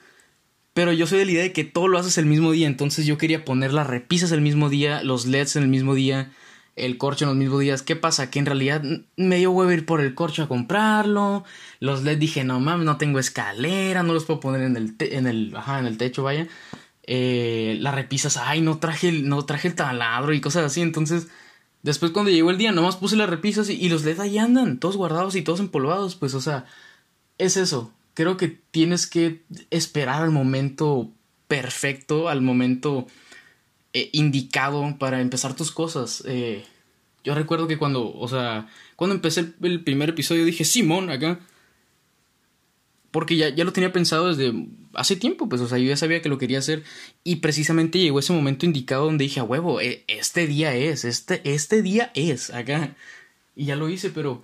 Pero 0.77 0.93
yo 0.93 1.07
soy 1.07 1.17
de 1.17 1.25
la 1.25 1.31
idea 1.31 1.41
de 1.41 1.53
que 1.53 1.63
todo 1.63 1.87
lo 1.87 1.97
haces 1.97 2.19
el 2.19 2.27
mismo 2.27 2.51
día, 2.51 2.67
entonces 2.67 3.07
yo 3.07 3.17
quería 3.17 3.43
poner 3.43 3.73
las 3.73 3.87
repisas 3.87 4.31
el 4.31 4.41
mismo 4.41 4.69
día, 4.69 5.01
los 5.01 5.25
LEDs 5.25 5.55
en 5.55 5.63
el 5.63 5.69
mismo 5.69 5.95
día, 5.95 6.31
el 6.75 6.99
corcho 6.99 7.25
en 7.25 7.29
los 7.29 7.35
mismos 7.35 7.61
días. 7.61 7.81
¿Qué 7.81 7.95
pasa? 7.95 8.29
Que 8.29 8.37
en 8.37 8.45
realidad 8.45 8.83
me 9.15 9.37
dio 9.37 9.49
huevo 9.49 9.71
ir 9.71 9.87
por 9.87 10.01
el 10.01 10.13
corcho 10.13 10.43
a 10.43 10.47
comprarlo. 10.47 11.45
Los 11.79 12.03
LEDs 12.03 12.19
dije, 12.19 12.43
no 12.43 12.59
mames, 12.59 12.85
no 12.85 12.97
tengo 12.97 13.17
escalera, 13.17 14.03
no 14.03 14.13
los 14.13 14.25
puedo 14.25 14.39
poner 14.39 14.61
en 14.61 14.77
el, 14.77 14.95
en 14.99 15.25
el, 15.25 15.55
ajá, 15.55 15.79
en 15.79 15.87
el 15.87 15.97
techo, 15.97 16.21
vaya. 16.21 16.47
Eh, 17.07 17.79
las 17.81 17.95
repisas, 17.95 18.37
ay, 18.37 18.61
no 18.61 18.77
traje, 18.77 19.09
el, 19.09 19.27
no 19.27 19.43
traje 19.45 19.69
el 19.69 19.73
taladro 19.73 20.31
y 20.31 20.41
cosas 20.41 20.63
así. 20.63 20.81
Entonces, 20.81 21.27
después 21.81 22.11
cuando 22.11 22.29
llegó 22.29 22.51
el 22.51 22.59
día, 22.59 22.71
nomás 22.71 22.97
puse 22.97 23.15
las 23.15 23.31
repisas 23.31 23.67
y, 23.71 23.83
y 23.83 23.89
los 23.89 24.05
LEDs 24.05 24.19
ahí 24.19 24.37
andan, 24.37 24.79
todos 24.79 24.95
guardados 24.95 25.35
y 25.35 25.41
todos 25.41 25.59
empolvados. 25.59 26.15
Pues, 26.15 26.35
o 26.35 26.41
sea, 26.41 26.65
es 27.39 27.57
eso 27.57 27.96
creo 28.17 28.35
que 28.35 28.47
tienes 28.47 29.05
que 29.05 29.43
esperar 29.69 30.23
al 30.23 30.31
momento 30.31 31.11
perfecto, 31.47 32.29
al 32.29 32.41
momento 32.41 33.05
eh, 33.93 34.09
indicado 34.11 34.97
para 34.97 35.21
empezar 35.21 35.55
tus 35.55 35.69
cosas. 35.69 36.23
Eh, 36.25 36.65
yo 37.23 37.35
recuerdo 37.35 37.67
que 37.67 37.77
cuando, 37.77 38.11
o 38.11 38.27
sea, 38.27 38.69
cuando 38.95 39.13
empecé 39.13 39.53
el, 39.61 39.83
primer 39.83 40.09
episodio 40.09 40.45
dije, 40.45 40.65
Simón, 40.65 41.11
acá. 41.11 41.41
Porque 43.11 43.37
ya, 43.37 43.49
ya 43.49 43.63
lo 43.63 43.71
tenía 43.71 43.93
pensado 43.93 44.33
desde 44.33 44.65
hace 44.95 45.15
tiempo, 45.15 45.47
pues, 45.47 45.61
o 45.61 45.67
sea, 45.67 45.77
yo 45.77 45.85
ya 45.85 45.95
sabía 45.95 46.23
que 46.23 46.29
lo 46.29 46.39
quería 46.39 46.57
hacer. 46.57 46.83
Y 47.23 47.35
precisamente 47.35 47.99
llegó 47.99 48.17
ese 48.17 48.33
momento 48.33 48.65
indicado 48.65 49.05
donde 49.05 49.25
dije, 49.25 49.41
a 49.41 49.43
huevo, 49.43 49.79
e, 49.79 50.03
este 50.07 50.47
día 50.47 50.73
es, 50.73 51.05
este, 51.05 51.39
este 51.43 51.83
día 51.83 52.11
es, 52.15 52.49
acá. 52.49 52.95
Y 53.55 53.65
ya 53.65 53.75
lo 53.75 53.89
hice, 53.89 54.09
pero 54.09 54.43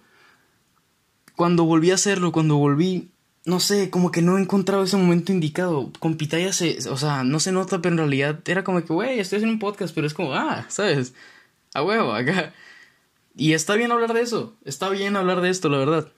cuando 1.36 1.64
volví 1.64 1.90
a 1.90 1.96
hacerlo, 1.96 2.32
cuando 2.32 2.58
volví 2.58 3.10
no 3.46 3.60
sé, 3.60 3.90
como 3.90 4.12
que 4.12 4.22
no 4.22 4.38
he 4.38 4.42
encontrado 4.42 4.84
ese 4.84 4.98
momento 4.98 5.32
indicado. 5.32 5.92
Con 6.00 6.16
Pitaya 6.16 6.54
se, 6.54 6.78
o 6.90 6.98
sea, 6.98 7.24
no 7.24 7.40
se 7.40 7.52
nota, 7.52 7.82
pero 7.82 7.94
en 7.94 7.98
realidad 7.98 8.40
era 8.48 8.64
como 8.64 8.82
que, 8.84 8.94
güey, 8.94 9.20
estoy 9.20 9.38
haciendo 9.38 9.54
un 9.54 9.60
podcast, 9.60 9.94
pero 9.94 10.08
es 10.08 10.14
como, 10.14 10.34
ah, 10.34 10.66
¿sabes? 10.70 11.14
A 11.74 11.84
huevo, 11.84 12.14
acá. 12.14 12.54
Y 13.36 13.54
está 13.54 13.76
bien 13.76 13.92
hablar 13.92 14.14
de 14.14 14.22
eso, 14.22 14.56
está 14.64 14.90
bien 14.90 15.16
hablar 15.16 15.42
de 15.42 15.50
esto, 15.50 15.70
la 15.70 15.80
verdad. 15.80 16.12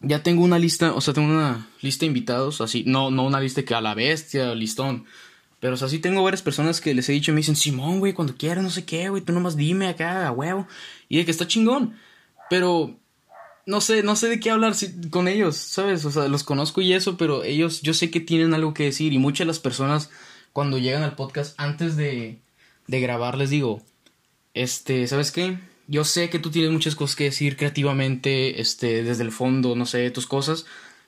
Ya 0.00 0.22
tengo 0.22 0.42
una 0.44 0.58
lista, 0.58 0.94
o 0.94 1.00
sea, 1.00 1.12
tengo 1.12 1.28
una 1.28 1.68
lista 1.82 2.02
de 2.02 2.06
invitados, 2.06 2.60
así, 2.60 2.84
no, 2.86 3.10
no 3.10 3.24
una 3.24 3.40
lista 3.40 3.64
que 3.64 3.74
a 3.74 3.80
la 3.82 3.94
bestia, 3.94 4.54
listón. 4.54 5.04
Pero, 5.60 5.74
o 5.74 5.76
sea, 5.76 5.88
sí 5.88 5.98
tengo 5.98 6.22
varias 6.22 6.40
personas 6.40 6.80
que 6.80 6.94
les 6.94 7.08
he 7.10 7.12
dicho 7.12 7.32
me 7.32 7.38
dicen, 7.38 7.56
Simón, 7.56 7.98
güey, 7.98 8.14
cuando 8.14 8.34
quieras, 8.36 8.64
no 8.64 8.70
sé 8.70 8.86
qué, 8.86 9.10
güey, 9.10 9.22
tú 9.22 9.32
nomás 9.32 9.56
dime 9.56 9.88
acá, 9.88 10.26
a 10.26 10.32
huevo. 10.32 10.66
Y 11.08 11.18
de 11.18 11.24
que 11.26 11.30
está 11.30 11.46
chingón. 11.46 11.96
Pero 12.48 12.96
no 13.66 13.80
sé, 13.80 14.02
no 14.02 14.16
sé 14.16 14.28
de 14.28 14.40
qué 14.40 14.50
hablar 14.50 14.74
con 15.10 15.28
ellos, 15.28 15.56
¿sabes? 15.56 16.04
O 16.04 16.10
sea, 16.10 16.28
los 16.28 16.44
conozco 16.44 16.80
y 16.80 16.92
eso, 16.92 17.16
pero 17.16 17.44
ellos 17.44 17.82
yo 17.82 17.94
sé 17.94 18.10
que 18.10 18.20
tienen 18.20 18.54
algo 18.54 18.74
que 18.74 18.84
decir 18.84 19.12
y 19.12 19.18
muchas 19.18 19.40
de 19.40 19.48
las 19.48 19.58
personas 19.58 20.10
cuando 20.52 20.78
llegan 20.78 21.02
al 21.02 21.16
podcast 21.16 21.54
antes 21.58 21.96
de, 21.96 22.38
de 22.86 23.00
grabar 23.00 23.38
les 23.38 23.50
digo, 23.50 23.82
este, 24.54 25.06
¿sabes 25.06 25.30
qué? 25.32 25.58
Yo 25.86 26.04
sé 26.04 26.30
que 26.30 26.38
tú 26.38 26.50
tienes 26.50 26.70
muchas 26.70 26.94
cosas 26.94 27.16
que 27.16 27.24
decir 27.24 27.56
creativamente, 27.56 28.60
este, 28.60 29.02
desde 29.02 29.24
el 29.24 29.32
fondo, 29.32 29.74
no 29.74 29.86
sé, 29.86 30.10
tus 30.10 30.26
cosas. 30.26 30.66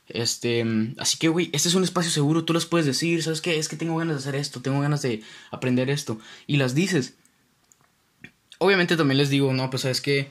Este, 0.09 0.65
así 0.99 1.19
que, 1.19 1.29
güey, 1.29 1.51
este 1.53 1.69
es 1.69 1.75
un 1.75 1.85
espacio 1.85 2.11
seguro, 2.11 2.45
tú 2.45 2.53
las 2.53 2.67
puedes 2.67 2.87
decir, 2.87 3.23
¿sabes 3.23 3.41
qué? 3.41 3.59
Es 3.59 3.69
que 3.69 3.77
tengo 3.77 3.97
ganas 3.97 4.17
de 4.17 4.21
hacer 4.21 4.35
esto, 4.35 4.61
tengo 4.61 4.81
ganas 4.81 5.03
de 5.03 5.23
aprender 5.51 5.89
esto. 5.91 6.19
Y 6.47 6.57
las 6.57 6.75
dices. 6.75 7.15
Obviamente 8.59 8.97
también 8.97 9.19
les 9.19 9.31
digo, 9.31 9.53
no, 9.53 9.71
pues, 9.71 9.83
¿sabes 9.83 10.01
qué? 10.01 10.31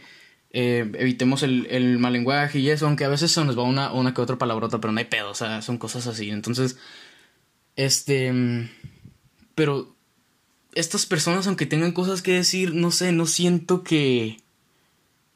Eh, 0.53 0.91
evitemos 0.95 1.43
el, 1.43 1.67
el, 1.69 1.97
mal 1.97 2.11
lenguaje 2.11 2.59
y 2.59 2.69
eso, 2.69 2.85
aunque 2.85 3.05
a 3.05 3.09
veces 3.09 3.31
se 3.31 3.43
nos 3.45 3.57
va 3.57 3.63
una, 3.63 3.93
una 3.93 4.13
que 4.13 4.21
otra 4.21 4.37
palabrota, 4.37 4.81
pero 4.81 4.91
no 4.91 4.99
hay 4.99 5.05
pedo, 5.05 5.31
o 5.31 5.35
sea, 5.35 5.61
son 5.61 5.77
cosas 5.77 6.07
así. 6.07 6.29
Entonces, 6.29 6.77
este, 7.77 8.69
pero 9.55 9.95
estas 10.73 11.05
personas, 11.05 11.47
aunque 11.47 11.65
tengan 11.65 11.93
cosas 11.93 12.21
que 12.21 12.33
decir, 12.33 12.73
no 12.73 12.91
sé, 12.91 13.11
no 13.13 13.25
siento 13.25 13.83
que, 13.83 14.37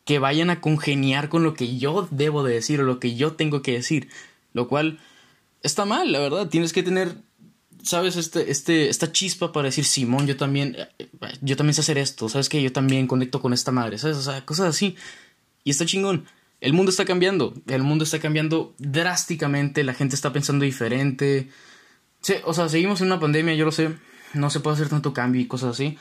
que 0.03 0.19
vayan 0.19 0.49
a 0.49 0.61
congeniar 0.61 1.29
con 1.29 1.43
lo 1.43 1.53
que 1.53 1.77
yo 1.77 2.07
debo 2.11 2.43
de 2.43 2.53
decir 2.53 2.81
o 2.81 2.83
lo 2.83 2.99
que 2.99 3.15
yo 3.15 3.33
tengo 3.33 3.61
que 3.61 3.73
decir, 3.73 4.09
lo 4.53 4.67
cual 4.67 4.99
está 5.63 5.85
mal, 5.85 6.11
la 6.11 6.19
verdad, 6.19 6.49
tienes 6.49 6.73
que 6.73 6.83
tener 6.83 7.15
sabes, 7.85 8.15
este, 8.17 8.51
este, 8.51 8.89
esta 8.89 9.11
chispa 9.11 9.51
para 9.51 9.67
decir, 9.67 9.85
Simón, 9.85 10.27
yo 10.27 10.35
también, 10.35 10.75
eh, 10.75 11.07
yo 11.41 11.55
también 11.55 11.75
sé 11.75 11.81
hacer 11.81 11.97
esto, 11.97 12.27
sabes 12.29 12.49
que 12.49 12.61
yo 12.61 12.71
también 12.73 13.07
conecto 13.07 13.41
con 13.41 13.53
esta 13.53 13.71
madre, 13.71 13.97
sabes, 13.97 14.17
o 14.17 14.21
sea, 14.21 14.43
cosas 14.45 14.69
así. 14.69 14.95
Y 15.63 15.71
está 15.71 15.85
chingón. 15.85 16.25
El 16.61 16.73
mundo 16.73 16.89
está 16.89 17.05
cambiando, 17.05 17.53
el 17.67 17.83
mundo 17.83 18.03
está 18.03 18.19
cambiando 18.19 18.73
drásticamente, 18.79 19.83
la 19.83 19.93
gente 19.93 20.15
está 20.15 20.33
pensando 20.33 20.65
diferente. 20.65 21.49
Sí, 22.21 22.35
o 22.43 22.53
sea, 22.53 22.69
seguimos 22.69 23.01
en 23.01 23.07
una 23.07 23.19
pandemia, 23.19 23.53
yo 23.55 23.65
lo 23.65 23.71
sé, 23.71 23.91
no 24.33 24.49
se 24.49 24.59
puede 24.61 24.75
hacer 24.75 24.89
tanto 24.89 25.13
cambio 25.13 25.41
y 25.41 25.47
cosas 25.47 25.71
así, 25.71 25.97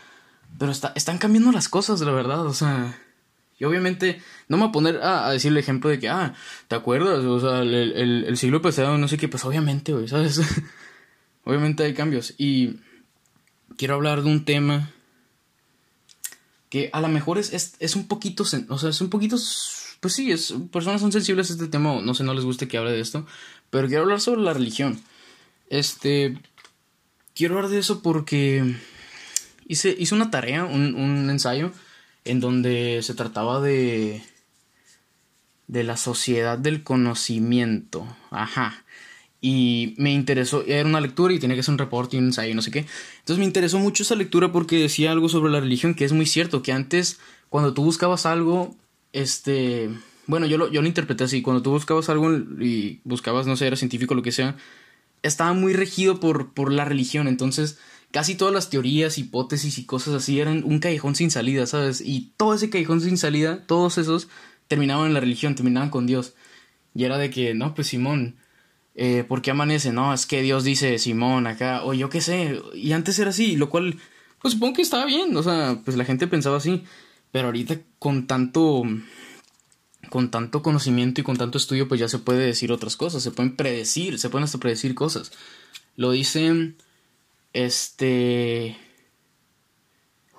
pero 0.59 0.73
está, 0.73 0.93
están 0.95 1.19
cambiando 1.19 1.53
las 1.53 1.69
cosas, 1.69 2.01
la 2.01 2.13
verdad, 2.13 2.47
o 2.47 2.55
sea, 2.55 2.99
y 3.59 3.65
obviamente 3.65 4.23
no 4.49 4.57
me 4.57 4.63
voy 4.63 4.69
a 4.71 4.73
poner 4.73 5.01
a, 5.03 5.31
decir 5.31 5.53
el 5.53 5.59
ejemplo 5.59 5.91
de 5.91 5.99
que, 5.99 6.09
ah, 6.09 6.35
¿te 6.69 6.77
acuerdas? 6.77 7.25
O 7.25 7.41
sea, 7.41 7.61
el, 7.61 7.75
el, 7.75 8.25
el 8.25 8.37
siglo 8.39 8.63
pasado, 8.63 8.97
no 8.97 9.09
sé 9.09 9.19
qué, 9.19 9.29
pues 9.29 9.45
obviamente, 9.45 9.93
güey, 9.93 10.09
¿sabes? 10.09 10.41
Obviamente 11.45 11.85
hay 11.85 11.95
cambios. 11.95 12.35
Y 12.39 12.77
quiero 13.77 13.95
hablar 13.95 14.23
de 14.23 14.31
un 14.31 14.45
tema 14.45 14.91
que 16.71 16.91
a 16.93 17.01
lo 17.01 17.09
mejor 17.09 17.39
es, 17.39 17.77
es, 17.79 17.97
un 17.97 18.09
poquito, 18.09 18.43
o 18.43 18.79
sea, 18.79 18.91
es 18.91 19.01
un 19.01 19.11
poquito, 19.11 19.37
pues 20.01 20.15
sí, 20.15 20.33
es, 20.33 20.53
personas 20.73 21.01
son 21.01 21.13
sensibles 21.13 21.51
a 21.51 21.53
este 21.53 21.69
tema, 21.69 22.01
no 22.03 22.15
sé, 22.15 22.25
no 22.25 22.35
les 22.35 22.45
guste 22.45 22.67
que 22.67 22.79
hable 22.79 22.91
de 22.91 23.01
esto, 23.01 23.27
pero 23.71 23.87
quiero 23.87 24.03
hablar 24.03 24.21
sobre 24.21 24.41
la 24.41 24.55
religión. 24.55 25.01
Este, 25.71 26.37
quiero 27.35 27.55
hablar 27.55 27.71
de 27.71 27.79
eso 27.79 28.03
porque 28.03 28.75
hice, 29.69 29.95
hice 29.97 30.15
una 30.17 30.33
tarea, 30.33 30.65
un, 30.65 30.97
un 30.97 31.31
ensayo, 31.31 31.71
en 32.25 32.41
donde 32.41 33.01
se 33.03 33.15
trataba 33.15 33.61
de, 33.61 34.25
de 35.69 35.85
la 35.85 35.97
sociedad 35.97 36.59
del 36.59 36.83
conocimiento, 36.83 38.05
ajá 38.31 38.85
y 39.47 39.95
me 39.99 40.11
interesó, 40.11 40.65
era 40.67 40.89
una 40.89 41.03
lectura 41.03 41.35
y 41.35 41.39
tenía 41.39 41.55
que 41.55 41.61
hacer 41.61 41.73
un 41.73 41.79
reporte 41.79 42.17
y 42.17 42.19
un 42.19 42.29
ensayo 42.29 42.55
no 42.55 42.63
sé 42.63 42.71
qué. 42.71 42.87
Entonces 43.19 43.39
me 43.39 43.45
interesó 43.45 43.79
mucho 43.79 44.03
esa 44.03 44.15
lectura 44.15 44.53
porque 44.53 44.79
decía 44.79 45.13
algo 45.13 45.29
sobre 45.29 45.53
la 45.53 45.61
religión 45.61 45.93
que 45.95 46.07
es 46.07 46.15
muy 46.15 46.25
cierto, 46.25 46.63
que 46.63 46.73
antes 46.73 47.21
cuando 47.51 47.75
tú 47.75 47.85
buscabas 47.85 48.25
algo, 48.25 48.75
este, 49.13 49.91
bueno, 50.27 50.47
yo 50.47 50.57
lo, 50.57 50.73
yo 50.73 50.81
lo 50.81 50.89
interpreté 50.89 51.25
así, 51.25 51.43
cuando 51.43 51.61
tú 51.61 51.73
buscabas 51.73 52.09
algo 52.09 52.33
y 52.59 53.03
buscabas, 53.05 53.47
no 53.47 53.55
sé, 53.57 53.67
era 53.67 53.77
científico 53.77 54.15
o 54.15 54.17
lo 54.17 54.23
que 54.23 54.33
sea, 54.33 54.57
estaba 55.23 55.53
muy 55.53 55.75
regido 55.75 56.21
por, 56.21 56.55
por 56.55 56.73
la 56.73 56.87
religión, 56.87 57.29
entonces 57.29 57.79
casi 58.13 58.37
todas 58.37 58.55
las 58.55 58.71
teorías, 58.71 59.19
hipótesis 59.19 59.77
y 59.77 59.85
cosas 59.85 60.15
así 60.15 60.41
eran 60.41 60.65
un 60.65 60.79
callejón 60.79 61.17
sin 61.17 61.31
salida, 61.31 61.67
¿sabes? 61.67 62.01
Y 62.01 62.33
todo 62.39 62.55
ese 62.55 62.71
callejón 62.71 63.03
sin 63.03 63.19
salida, 63.19 63.67
todos 63.67 63.99
esos 63.99 64.29
terminaban 64.69 65.09
en 65.09 65.13
la 65.13 65.21
religión, 65.21 65.55
terminaban 65.55 65.91
con 65.91 66.07
Dios. 66.07 66.33
Y 66.95 67.05
era 67.05 67.19
de 67.19 67.29
que, 67.29 67.53
no, 67.53 67.75
pues 67.75 67.89
Simón, 67.89 68.37
eh, 68.95 69.25
¿por 69.27 69.43
qué 69.43 69.51
amanece? 69.51 69.93
No, 69.93 70.15
es 70.15 70.27
que 70.27 70.43
Dios 70.43 70.65
dice 70.65 70.99
Simón 70.99 71.47
acá, 71.47 71.85
o 71.85 71.95
yo 71.95 72.09
qué 72.09 72.21
sé, 72.21 72.61
y 72.75 72.93
antes 72.93 73.19
era 73.19 73.31
así, 73.31 73.57
lo 73.57 73.69
cual, 73.69 73.99
pues 74.41 74.55
supongo 74.55 74.75
que 74.75 74.83
estaba 74.83 75.05
bien, 75.05 75.37
o 75.37 75.43
sea, 75.43 75.81
pues 75.85 75.97
la 75.97 76.05
gente 76.05 76.27
pensaba 76.27 76.59
así, 76.59 76.85
pero 77.33 77.47
ahorita 77.47 77.81
con 77.99 78.27
tanto, 78.29 78.85
con 80.11 80.31
tanto 80.31 80.63
conocimiento 80.63 81.21
y 81.21 81.25
con 81.25 81.37
tanto 81.37 81.59
estudio, 81.59 81.89
pues 81.89 82.01
ya 82.01 82.09
se 82.09 82.21
puede 82.21 82.47
decir 82.47 82.71
otras 82.71 82.97
cosas, 82.97 83.23
se 83.23 83.33
pueden 83.33 83.57
predecir, 83.57 84.19
se 84.19 84.31
pueden 84.31 84.45
hasta 84.45 84.59
predecir 84.59 84.95
cosas. 84.95 85.33
Lo 85.97 86.13
dice, 86.13 86.75
este, 87.53 88.77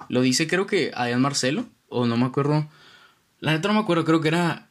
lo 0.08 0.22
dice 0.22 0.48
creo 0.48 0.66
que 0.66 0.92
Adrián 0.96 1.22
Marcelo, 1.22 1.66
o 1.90 2.06
no 2.06 2.16
me 2.16 2.26
acuerdo, 2.26 2.70
la 3.42 3.52
neta 3.52 3.68
no 3.68 3.74
me 3.74 3.80
acuerdo, 3.82 4.06
creo 4.06 4.22
que 4.22 4.30
era 4.30 4.70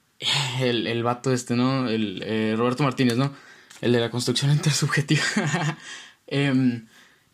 el, 0.60 0.86
el 0.86 1.02
vato 1.02 1.32
este, 1.32 1.54
¿no? 1.54 1.88
El 1.88 2.22
eh, 2.24 2.54
Roberto 2.56 2.82
Martínez, 2.82 3.16
¿no? 3.18 3.32
El 3.80 3.92
de 3.92 4.00
la 4.00 4.10
construcción 4.10 4.50
intersubjetiva, 4.52 5.22
eh, 6.26 6.82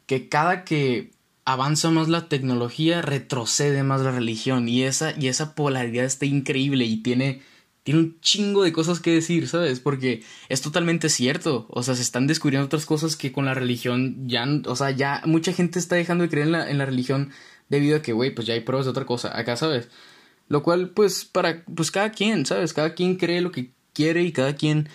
que 0.06 0.28
cada 0.28 0.64
que 0.64 1.12
avanza 1.44 1.90
más 1.90 2.08
la 2.08 2.28
tecnología, 2.28 3.02
retrocede 3.02 3.82
más 3.82 4.02
la 4.02 4.12
religión. 4.12 4.68
Y 4.68 4.84
esa, 4.84 5.14
y 5.18 5.28
esa 5.28 5.54
polaridad 5.54 6.04
está 6.04 6.26
increíble 6.26 6.84
y 6.84 6.98
tiene, 6.98 7.42
tiene 7.82 8.00
un 8.00 8.20
chingo 8.20 8.62
de 8.62 8.72
cosas 8.72 9.00
que 9.00 9.12
decir, 9.12 9.48
¿sabes? 9.48 9.80
Porque 9.80 10.22
es 10.48 10.60
totalmente 10.62 11.08
cierto. 11.08 11.66
O 11.70 11.82
sea, 11.82 11.94
se 11.94 12.02
están 12.02 12.26
descubriendo 12.26 12.66
otras 12.66 12.86
cosas 12.86 13.16
que 13.16 13.32
con 13.32 13.46
la 13.46 13.54
religión 13.54 14.28
ya, 14.28 14.46
o 14.66 14.76
sea, 14.76 14.90
ya 14.90 15.22
mucha 15.24 15.52
gente 15.52 15.78
está 15.78 15.96
dejando 15.96 16.22
de 16.22 16.30
creer 16.30 16.46
en 16.46 16.52
la, 16.52 16.70
en 16.70 16.78
la 16.78 16.86
religión 16.86 17.30
debido 17.68 17.96
a 17.96 18.02
que, 18.02 18.12
güey, 18.12 18.34
pues 18.34 18.46
ya 18.46 18.54
hay 18.54 18.60
pruebas 18.60 18.86
de 18.86 18.90
otra 18.90 19.06
cosa. 19.06 19.36
Acá, 19.36 19.56
¿sabes? 19.56 19.88
Lo 20.48 20.62
cual, 20.62 20.90
pues, 20.90 21.24
para, 21.24 21.64
pues 21.64 21.90
cada 21.90 22.10
quien, 22.10 22.46
¿sabes? 22.46 22.72
Cada 22.72 22.94
quien 22.94 23.16
cree 23.16 23.40
lo 23.40 23.52
que 23.52 23.72
quiere 23.92 24.22
y 24.22 24.32
cada 24.32 24.54
quien 24.56 24.88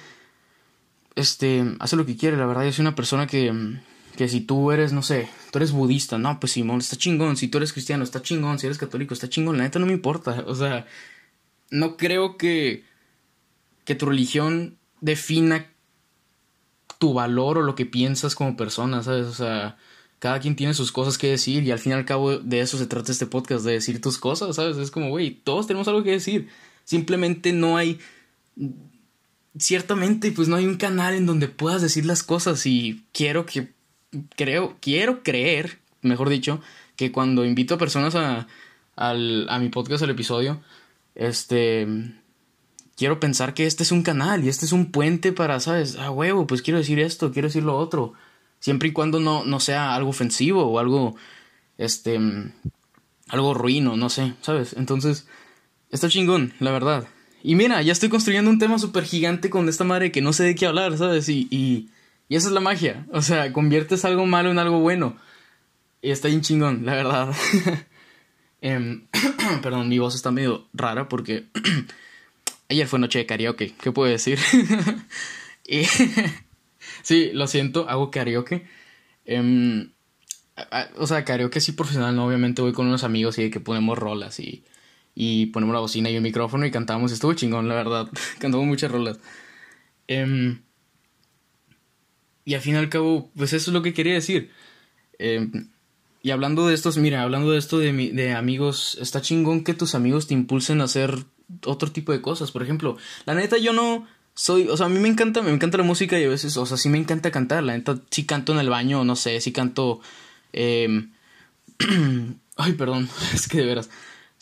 este, 1.16 1.64
hace 1.80 1.96
lo 1.96 2.06
que 2.06 2.18
quiere, 2.18 2.38
la 2.38 2.46
verdad, 2.46 2.66
yo 2.66 2.72
soy 2.72 2.84
una 2.84 2.96
persona 2.96 3.28
que, 3.28 3.54
que 4.16 4.28
si 4.28 4.42
tú 4.42 4.72
eres, 4.72 4.94
no 4.94 5.02
sé, 5.02 5.30
tú 5.52 5.60
eres 5.60 5.72
budista, 5.72 6.18
no, 6.18 6.40
pues 6.40 6.54
Simón, 6.54 6.80
está 6.80 6.96
chingón, 6.96 7.38
si 7.38 7.48
tú 7.48 7.58
eres 7.58 7.74
cristiano, 7.74 8.04
está 8.04 8.22
chingón, 8.22 8.60
si 8.60 8.66
eres 8.66 8.78
católico, 8.78 9.14
está 9.14 9.30
chingón, 9.30 9.58
la 9.58 9.64
neta 9.64 9.80
no 9.80 9.86
me 9.86 9.94
importa, 9.94 10.44
o 10.48 10.56
sea, 10.56 10.86
no 11.70 11.98
creo 11.98 12.38
que, 12.38 12.84
que 13.86 13.96
tu 13.96 14.06
religión 14.06 14.78
defina 15.02 15.72
tu 17.00 17.14
valor 17.14 17.58
o 17.58 17.62
lo 17.62 17.76
que 17.76 17.86
piensas 17.86 18.36
como 18.36 18.58
persona, 18.58 19.04
¿sabes? 19.04 19.28
O 19.28 19.34
sea, 19.34 19.78
cada 20.20 20.40
quien 20.40 20.56
tiene 20.56 20.74
sus 20.74 20.92
cosas 20.92 21.18
que 21.18 21.28
decir 21.30 21.64
y 21.64 21.72
al 21.72 21.80
fin 21.80 21.92
y 21.92 21.96
al 21.96 22.06
cabo 22.06 22.38
de 22.38 22.62
eso 22.62 22.78
se 22.78 22.88
trata 22.88 23.12
este 23.12 23.26
podcast, 23.26 23.66
de 23.66 23.74
decir 23.74 24.02
tus 24.02 24.18
cosas, 24.18 24.56
¿sabes? 24.56 24.78
Es 24.78 24.92
como, 24.92 25.10
güey, 25.10 25.32
todos 25.32 25.68
tenemos 25.68 25.88
algo 25.88 26.04
que 26.04 26.12
decir, 26.12 26.50
simplemente 26.84 27.54
no 27.54 27.78
hay 27.78 28.00
ciertamente 29.58 30.32
pues 30.32 30.48
no 30.48 30.56
hay 30.56 30.66
un 30.66 30.78
canal 30.78 31.14
en 31.14 31.26
donde 31.26 31.48
puedas 31.48 31.82
decir 31.82 32.06
las 32.06 32.24
cosas 32.24 32.66
y 32.66 33.06
quiero 33.14 33.46
que 33.46 33.70
creo 34.36 34.78
quiero 34.82 35.24
creer 35.24 35.80
mejor 36.02 36.30
dicho 36.30 36.62
que 36.96 37.12
cuando 37.12 37.46
invito 37.46 37.76
a 37.76 37.78
personas 37.78 38.16
a, 38.16 38.48
al, 38.96 39.48
a 39.50 39.60
mi 39.60 39.70
podcast 39.70 40.04
al 40.04 40.10
episodio 40.10 40.62
este 41.16 41.88
quiero 42.96 43.20
pensar 43.20 43.54
que 43.54 43.66
este 43.66 43.84
es 43.84 43.92
un 43.92 44.04
canal 44.04 44.44
y 44.44 44.50
este 44.50 44.66
es 44.66 44.72
un 44.72 44.92
puente 44.92 45.32
para 45.32 45.60
sabes 45.60 45.98
a 45.98 46.12
huevo 46.12 46.48
pues 46.48 46.62
quiero 46.62 46.80
decir 46.80 47.00
esto 47.00 47.32
quiero 47.32 47.48
decir 47.48 47.64
lo 47.64 47.78
otro. 47.78 48.14
Siempre 48.60 48.90
y 48.90 48.94
cuando 48.94 49.20
no 49.20 49.46
no 49.46 49.60
sea 49.60 49.96
algo 49.96 50.10
ofensivo 50.10 50.64
o 50.66 50.80
algo 50.80 51.16
este 51.78 52.20
algo 53.30 53.54
ruino 53.54 53.96
no 53.96 54.10
sé 54.10 54.34
sabes 54.42 54.74
entonces 54.74 55.28
está 55.92 56.10
chingón 56.10 56.54
la 56.60 56.72
verdad 56.72 57.08
y 57.46 57.54
mira, 57.54 57.80
ya 57.84 57.92
estoy 57.92 58.10
construyendo 58.10 58.50
un 58.50 58.58
tema 58.58 58.80
súper 58.80 59.04
gigante 59.04 59.52
con 59.52 59.70
esta 59.70 59.84
madre 59.84 60.12
que 60.12 60.20
no 60.20 60.34
sé 60.34 60.44
de 60.46 60.56
qué 60.56 60.66
hablar, 60.66 60.98
¿sabes? 60.98 61.30
Y, 61.30 61.48
y, 61.52 61.90
y, 62.28 62.36
esa 62.36 62.48
es 62.48 62.54
la 62.54 62.60
magia. 62.60 63.06
O 63.12 63.22
sea, 63.22 63.54
conviertes 63.54 64.04
algo 64.04 64.26
malo 64.26 64.50
en 64.50 64.58
algo 64.58 64.80
bueno. 64.80 65.16
Y 66.02 66.10
está 66.10 66.28
bien 66.28 66.42
chingón, 66.42 66.88
la 66.88 66.96
verdad. 66.96 67.36
eh, 68.62 69.00
perdón, 69.62 69.90
mi 69.90 70.00
voz 70.00 70.16
está 70.16 70.32
medio 70.32 70.68
rara 70.74 71.08
porque 71.08 71.46
ayer 72.70 72.88
fue 72.88 72.98
noche 72.98 73.20
de 73.20 73.28
karaoke. 73.28 73.76
¿Qué 73.80 73.92
puedo 73.92 74.10
decir? 74.10 74.40
sí, 77.04 77.30
lo 77.32 77.46
siento, 77.46 77.88
hago 77.88 78.10
karaoke. 78.10 78.66
Em, 79.24 79.92
o 80.98 81.06
sea, 81.06 81.24
karaoke 81.24 81.62
sí 81.62 81.74
profesional, 81.74 82.16
¿no? 82.16 82.26
Obviamente 82.26 82.64
voy 82.64 82.74
con 82.74 82.88
unos 82.88 83.04
amigos 83.04 83.38
y 83.38 83.52
que 83.52 83.60
ponemos 83.60 84.00
rolas 84.00 84.40
y, 84.40 84.64
y 85.16 85.48
ponemos 85.48 85.74
la 85.74 85.80
bocina 85.80 86.10
y 86.10 86.18
un 86.18 86.24
micrófono 86.24 86.66
y 86.66 86.72
cantamos. 86.72 87.12
Estuvo 87.12 87.34
chingón, 87.34 87.68
la 87.68 87.76
verdad. 87.76 88.10
cantamos 88.40 88.68
muchas 88.68 88.92
rolas. 88.92 89.20
Em, 90.08 90.62
y 92.44 92.54
al 92.54 92.62
fin 92.62 92.76
y 92.76 92.78
al 92.78 92.90
cabo, 92.90 93.32
pues 93.36 93.54
eso 93.54 93.72
es 93.72 93.74
lo 93.74 93.82
que 93.82 93.94
quería 93.94 94.14
decir. 94.14 94.52
Em, 95.18 95.70
y 96.22 96.32
hablando 96.32 96.68
de 96.68 96.76
estos, 96.76 96.98
mira, 96.98 97.24
hablando 97.24 97.52
de 97.52 97.60
esto 97.60 97.80
de, 97.80 97.94
de 97.94 98.34
amigos, 98.34 98.98
está 99.02 99.22
chingón 99.22 99.64
que 99.64 99.74
tus 99.74 99.96
amigos 99.96 100.28
te 100.28 100.34
impulsen 100.34 100.82
a 100.82 100.86
hacer 100.86 101.26
otro 101.66 101.92
tipo 101.92 102.12
de 102.12 102.22
cosas. 102.22 102.52
Por 102.52 102.64
ejemplo, 102.64 102.98
la 103.26 103.36
neta 103.36 103.58
yo 103.58 103.74
no 103.74 104.08
soy, 104.34 104.68
o 104.68 104.76
sea, 104.76 104.88
a 104.88 104.90
mí 104.90 105.00
me 105.00 105.08
encanta, 105.08 105.42
me 105.42 105.52
encanta 105.52 105.78
la 105.78 105.84
música 105.84 106.20
y 106.20 106.26
a 106.26 106.30
veces, 106.30 106.58
o 106.58 106.66
sea, 106.66 106.78
sí 106.78 106.90
me 106.90 106.98
encanta 106.98 107.32
cantar. 107.32 107.64
La 107.64 107.74
neta 107.74 108.00
sí 108.12 108.26
canto 108.26 108.52
en 108.54 108.60
el 108.60 108.70
baño, 108.70 109.04
no 109.04 109.16
sé, 109.16 109.40
sí 109.40 109.52
canto... 109.52 110.02
Eh, 110.52 111.08
ay, 112.58 112.74
perdón, 112.74 113.10
es 113.34 113.48
que 113.48 113.60
de 113.60 113.66
veras, 113.66 113.90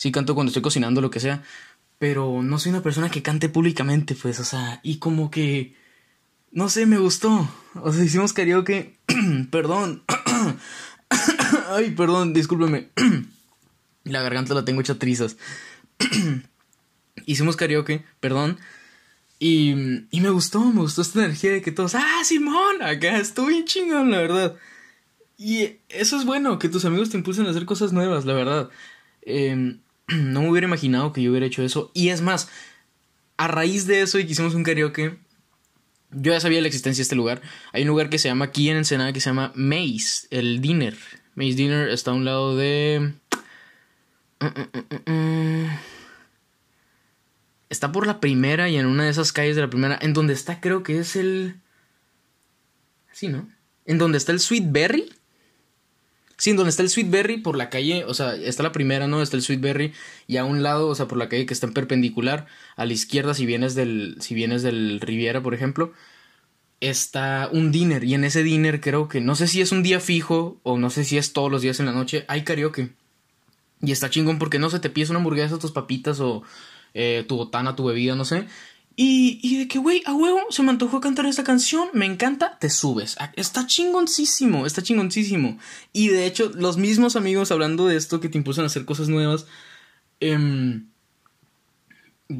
sí 0.03 0.11
canto 0.11 0.35
cuando 0.35 0.49
estoy 0.49 0.61
cocinando, 0.61 0.99
lo 0.99 1.09
que 1.09 1.21
sea. 1.21 1.43
Pero 1.97 2.43
no 2.43 2.59
soy 2.59 2.71
una 2.71 2.83
persona 2.83 3.09
que 3.09 3.21
cante 3.21 3.47
públicamente, 3.47 4.15
pues, 4.15 4.37
o 4.41 4.43
sea, 4.43 4.81
y 4.83 4.97
como 4.97 5.31
que... 5.31 5.77
No 6.51 6.67
sé, 6.67 6.85
me 6.85 6.97
gustó. 6.97 7.49
O 7.75 7.93
sea, 7.93 8.03
hicimos 8.03 8.33
karaoke. 8.33 8.97
perdón. 9.49 10.03
Ay, 11.69 11.91
perdón, 11.91 12.33
discúlpeme. 12.33 12.89
La 14.03 14.21
garganta 14.21 14.53
la 14.53 14.65
tengo 14.65 14.81
hecha 14.81 14.99
trizas. 14.99 15.37
Hicimos 17.25 17.55
karaoke, 17.55 18.03
perdón. 18.19 18.59
Y, 19.39 19.71
y 20.11 20.19
me 20.19 20.31
gustó, 20.31 20.59
me 20.65 20.81
gustó 20.81 21.01
esta 21.01 21.23
energía 21.23 21.53
de 21.53 21.61
que 21.61 21.71
todos, 21.71 21.95
ah, 21.95 22.21
Simón, 22.25 22.81
acá 22.81 23.17
estoy 23.19 23.53
bien 23.53 23.65
chingón, 23.65 24.11
la 24.11 24.17
verdad. 24.17 24.57
Y 25.37 25.77
eso 25.87 26.17
es 26.17 26.25
bueno, 26.25 26.59
que 26.59 26.67
tus 26.67 26.83
amigos 26.83 27.09
te 27.09 27.17
impulsen 27.17 27.45
a 27.45 27.51
hacer 27.51 27.65
cosas 27.65 27.93
nuevas, 27.93 28.25
la 28.25 28.33
verdad. 28.33 28.69
Em, 29.21 29.79
no 30.07 30.41
me 30.41 30.49
hubiera 30.49 30.67
imaginado 30.67 31.13
que 31.13 31.21
yo 31.21 31.31
hubiera 31.31 31.45
hecho 31.45 31.63
eso. 31.63 31.91
Y 31.93 32.09
es 32.09 32.21
más, 32.21 32.49
a 33.37 33.47
raíz 33.47 33.87
de 33.87 34.01
eso 34.01 34.19
y 34.19 34.25
que 34.25 34.33
hicimos 34.33 34.55
un 34.55 34.63
karaoke, 34.63 35.17
yo 36.11 36.31
ya 36.31 36.39
sabía 36.39 36.61
la 36.61 36.67
existencia 36.67 37.01
de 37.01 37.03
este 37.03 37.15
lugar. 37.15 37.41
Hay 37.71 37.83
un 37.83 37.87
lugar 37.89 38.09
que 38.09 38.19
se 38.19 38.27
llama 38.27 38.45
aquí 38.45 38.69
en 38.69 38.77
Ensenada 38.77 39.13
que 39.13 39.19
se 39.19 39.29
llama 39.29 39.51
Maze, 39.55 40.27
el 40.29 40.61
Dinner. 40.61 40.95
Maze 41.35 41.55
Dinner 41.55 41.89
está 41.89 42.11
a 42.11 42.13
un 42.13 42.25
lado 42.25 42.55
de... 42.55 43.13
Mm, 44.39 44.45
mm, 44.45 45.11
mm, 45.11 45.69
está 47.69 47.91
por 47.91 48.05
la 48.05 48.19
primera 48.19 48.69
y 48.69 48.77
en 48.77 48.85
una 48.85 49.05
de 49.05 49.09
esas 49.09 49.31
calles 49.31 49.55
de 49.55 49.61
la 49.63 49.69
primera, 49.69 49.97
en 50.01 50.13
donde 50.13 50.33
está 50.33 50.59
creo 50.59 50.83
que 50.83 50.99
es 50.99 51.15
el... 51.15 51.55
Sí, 53.11 53.27
¿no? 53.27 53.47
En 53.85 53.97
donde 53.97 54.17
está 54.17 54.31
el 54.31 54.39
Sweet 54.39 54.65
Berry. 54.67 55.11
Sí, 56.37 56.53
donde 56.53 56.69
está 56.71 56.81
el 56.83 56.89
Sweet 56.89 57.09
Berry 57.09 57.37
por 57.37 57.55
la 57.55 57.69
calle, 57.69 58.05
o 58.05 58.13
sea, 58.13 58.35
está 58.35 58.63
la 58.63 58.71
primera, 58.71 59.07
¿no? 59.07 59.21
Está 59.21 59.37
el 59.37 59.43
Sweet 59.43 59.61
Berry 59.61 59.93
y 60.27 60.37
a 60.37 60.45
un 60.45 60.63
lado, 60.63 60.87
o 60.87 60.95
sea, 60.95 61.07
por 61.07 61.17
la 61.17 61.29
calle 61.29 61.45
que 61.45 61.53
está 61.53 61.67
en 61.67 61.73
perpendicular, 61.73 62.47
a 62.75 62.85
la 62.85 62.93
izquierda 62.93 63.33
si 63.33 63.45
vienes 63.45 63.75
del 63.75 64.17
si 64.19 64.33
vienes 64.35 64.63
del 64.63 64.99
Riviera, 64.99 65.41
por 65.43 65.53
ejemplo, 65.53 65.93
está 66.79 67.49
un 67.51 67.71
dinner 67.71 68.03
y 68.03 68.13
en 68.13 68.23
ese 68.25 68.43
dinner 68.43 68.81
creo 68.81 69.07
que 69.07 69.21
no 69.21 69.35
sé 69.35 69.47
si 69.47 69.61
es 69.61 69.71
un 69.71 69.83
día 69.83 69.99
fijo 69.99 70.59
o 70.63 70.77
no 70.77 70.89
sé 70.89 71.05
si 71.05 71.17
es 71.17 71.33
todos 71.33 71.51
los 71.51 71.61
días 71.61 71.79
en 71.79 71.85
la 71.85 71.93
noche, 71.93 72.25
hay 72.27 72.43
karaoke. 72.43 72.89
Y 73.81 73.91
está 73.91 74.09
chingón 74.09 74.39
porque 74.39 74.59
no 74.59 74.69
se 74.69 74.79
te 74.79 74.89
pides 74.89 75.09
una 75.09 75.19
hamburguesa, 75.19 75.59
tus 75.59 75.71
papitas 75.71 76.19
o 76.19 76.43
eh, 76.93 77.25
tu 77.27 77.37
botana, 77.37 77.75
tu 77.75 77.85
bebida, 77.85 78.15
no 78.15 78.25
sé. 78.25 78.47
Y, 78.95 79.39
y 79.41 79.57
de 79.57 79.67
que, 79.67 79.79
güey, 79.79 80.03
a 80.05 80.13
huevo, 80.13 80.39
se 80.49 80.61
me 80.61 80.69
antojó 80.69 81.01
cantar 81.01 81.25
esta 81.25 81.43
canción, 81.43 81.89
me 81.93 82.05
encanta, 82.05 82.57
te 82.59 82.69
subes. 82.69 83.15
Ah, 83.19 83.31
está 83.35 83.65
chingoncísimo, 83.65 84.65
está 84.65 84.83
chingoncísimo. 84.83 85.57
Y 85.91 86.09
de 86.09 86.27
hecho, 86.27 86.51
los 86.55 86.77
mismos 86.77 87.15
amigos 87.15 87.51
hablando 87.51 87.87
de 87.87 87.97
esto 87.97 88.19
que 88.19 88.29
te 88.29 88.37
impulsan 88.37 88.65
a 88.65 88.67
hacer 88.67 88.85
cosas 88.85 89.09
nuevas. 89.09 89.47
Eh, 90.19 90.83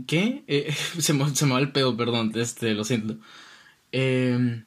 ¿Qué? 0.08 0.44
Eh, 0.48 0.74
se, 1.00 1.14
me, 1.14 1.36
se 1.36 1.46
me 1.46 1.54
va 1.54 1.60
el 1.60 1.72
pedo, 1.72 1.98
perdón, 1.98 2.32
este, 2.36 2.74
lo 2.74 2.84
siento. 2.84 3.18
Eh, 3.92 4.64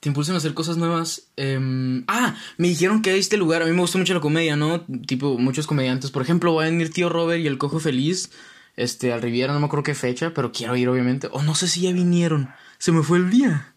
te 0.00 0.08
impulsan 0.08 0.34
a 0.34 0.38
hacer 0.38 0.54
cosas 0.54 0.76
nuevas. 0.76 1.30
Eh, 1.36 2.04
ah, 2.06 2.36
me 2.56 2.68
dijeron 2.68 3.02
que 3.02 3.10
hay 3.10 3.18
este 3.18 3.36
lugar. 3.36 3.62
A 3.62 3.66
mí 3.66 3.72
me 3.72 3.80
gusta 3.80 3.98
mucho 3.98 4.14
la 4.14 4.20
comedia, 4.20 4.56
¿no? 4.56 4.84
Tipo, 5.06 5.38
muchos 5.38 5.66
comediantes. 5.66 6.10
Por 6.10 6.22
ejemplo, 6.22 6.54
va 6.54 6.64
a 6.64 6.70
venir 6.70 6.92
Tío 6.92 7.08
Robert 7.08 7.42
y 7.42 7.46
el 7.46 7.58
Cojo 7.58 7.80
Feliz 7.80 8.30
este, 8.78 9.12
al 9.12 9.20
Riviera, 9.20 9.52
no 9.52 9.60
me 9.60 9.66
acuerdo 9.66 9.82
qué 9.82 9.94
fecha, 9.94 10.32
pero 10.34 10.52
quiero 10.52 10.76
ir 10.76 10.88
obviamente. 10.88 11.28
O 11.32 11.42
no 11.42 11.54
sé 11.54 11.68
si 11.68 11.82
ya 11.82 11.92
vinieron. 11.92 12.48
Se 12.78 12.92
me 12.92 13.02
fue 13.02 13.18
el 13.18 13.30
día. 13.30 13.74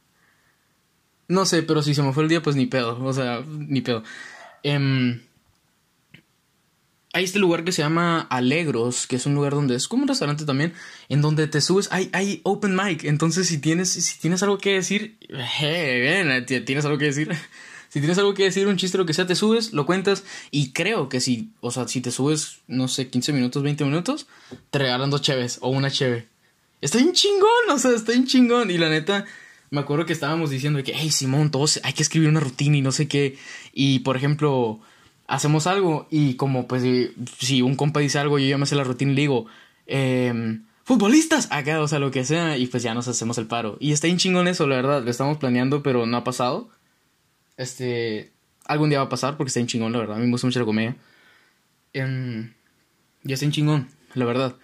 No 1.27 1.45
sé, 1.45 1.63
pero 1.63 1.81
si 1.81 1.93
se 1.93 2.03
me 2.03 2.13
fue 2.13 2.23
el 2.23 2.29
día, 2.29 2.41
pues 2.41 2.55
ni 2.55 2.65
pedo. 2.67 3.03
O 3.03 3.13
sea, 3.13 3.43
ni 3.45 3.81
pedo. 3.81 4.03
Eh, 4.63 5.19
hay 7.13 7.23
este 7.25 7.39
lugar 7.39 7.63
que 7.63 7.71
se 7.71 7.81
llama 7.81 8.21
Alegros, 8.21 9.05
que 9.05 9.17
es 9.17 9.25
un 9.25 9.35
lugar 9.35 9.53
donde 9.53 9.75
es 9.75 9.87
como 9.87 10.03
un 10.03 10.07
restaurante 10.07 10.45
también, 10.45 10.73
en 11.09 11.21
donde 11.21 11.47
te 11.47 11.59
subes, 11.59 11.89
hay, 11.91 12.09
hay 12.13 12.39
open 12.43 12.75
mic, 12.75 13.03
entonces 13.03 13.47
si 13.47 13.57
tienes, 13.57 13.89
si 13.89 14.19
tienes 14.19 14.43
algo 14.43 14.57
que 14.57 14.73
decir, 14.73 15.17
hey, 15.59 16.45
tienes 16.65 16.85
algo 16.85 16.97
que 16.97 17.05
decir, 17.05 17.29
si 17.91 17.99
tienes 17.99 18.17
algo 18.17 18.33
que 18.33 18.45
decir, 18.45 18.67
un 18.67 18.77
chiste, 18.77 18.97
lo 18.97 19.05
que 19.05 19.13
sea, 19.13 19.27
te 19.27 19.35
subes, 19.35 19.73
lo 19.73 19.85
cuentas. 19.85 20.23
Y 20.49 20.71
creo 20.71 21.09
que 21.09 21.19
si, 21.19 21.49
o 21.59 21.71
sea, 21.71 21.89
si 21.89 21.99
te 21.99 22.09
subes, 22.09 22.59
no 22.67 22.87
sé, 22.87 23.09
15 23.09 23.33
minutos, 23.33 23.63
20 23.63 23.83
minutos, 23.83 24.27
te 24.69 24.79
regalan 24.79 25.09
dos 25.09 25.21
cheves 25.21 25.57
o 25.61 25.67
una 25.67 25.91
cheve. 25.91 26.25
Está 26.79 26.99
bien 26.99 27.11
chingón, 27.11 27.69
o 27.69 27.77
sea, 27.77 27.91
está 27.91 28.13
bien 28.13 28.25
chingón. 28.25 28.71
Y 28.71 28.77
la 28.77 28.87
neta, 28.87 29.25
me 29.71 29.81
acuerdo 29.81 30.05
que 30.05 30.13
estábamos 30.13 30.49
diciendo 30.49 30.81
que, 30.81 30.93
hey, 30.95 31.11
Simón, 31.11 31.51
todos 31.51 31.81
hay 31.83 31.91
que 31.91 32.01
escribir 32.01 32.29
una 32.29 32.39
rutina 32.39 32.77
y 32.77 32.81
no 32.81 32.93
sé 32.93 33.09
qué. 33.09 33.37
Y 33.73 33.99
por 33.99 34.15
ejemplo, 34.15 34.79
hacemos 35.27 35.67
algo 35.67 36.07
y 36.09 36.35
como, 36.35 36.69
pues, 36.69 36.83
si 37.39 37.61
un 37.61 37.75
compa 37.75 37.99
dice 37.99 38.19
algo, 38.19 38.39
yo 38.39 38.47
ya 38.47 38.57
me 38.57 38.67
sé 38.67 38.75
la 38.75 38.85
rutina 38.85 39.11
y 39.11 39.15
le 39.15 39.21
digo, 39.21 39.47
eh, 39.87 40.61
futbolistas, 40.85 41.49
acá, 41.51 41.81
o 41.81 41.89
sea, 41.89 41.99
lo 41.99 42.09
que 42.09 42.23
sea, 42.23 42.57
y 42.57 42.67
pues 42.67 42.83
ya 42.83 42.93
nos 42.93 43.09
hacemos 43.09 43.37
el 43.37 43.47
paro. 43.47 43.75
Y 43.81 43.91
está 43.91 44.07
bien 44.07 44.17
chingón 44.17 44.47
eso, 44.47 44.65
la 44.65 44.77
verdad, 44.77 45.03
lo 45.03 45.11
estamos 45.11 45.39
planeando, 45.39 45.83
pero 45.83 46.05
no 46.05 46.15
ha 46.15 46.23
pasado. 46.23 46.69
Este. 47.61 48.33
Algún 48.65 48.89
día 48.89 48.99
va 48.99 49.05
a 49.05 49.09
pasar 49.09 49.37
porque 49.37 49.49
está 49.49 49.59
en 49.59 49.67
chingón, 49.67 49.91
la 49.91 49.99
verdad. 49.99 50.17
A 50.17 50.19
mí 50.19 50.25
me 50.25 50.31
gusta 50.31 50.47
mucho 50.47 50.59
la 50.59 50.65
comedia. 50.65 50.95
Eh, 51.93 52.49
ya 53.23 53.33
está 53.33 53.45
en 53.45 53.51
chingón, 53.51 53.89
la 54.13 54.25
verdad. 54.25 54.55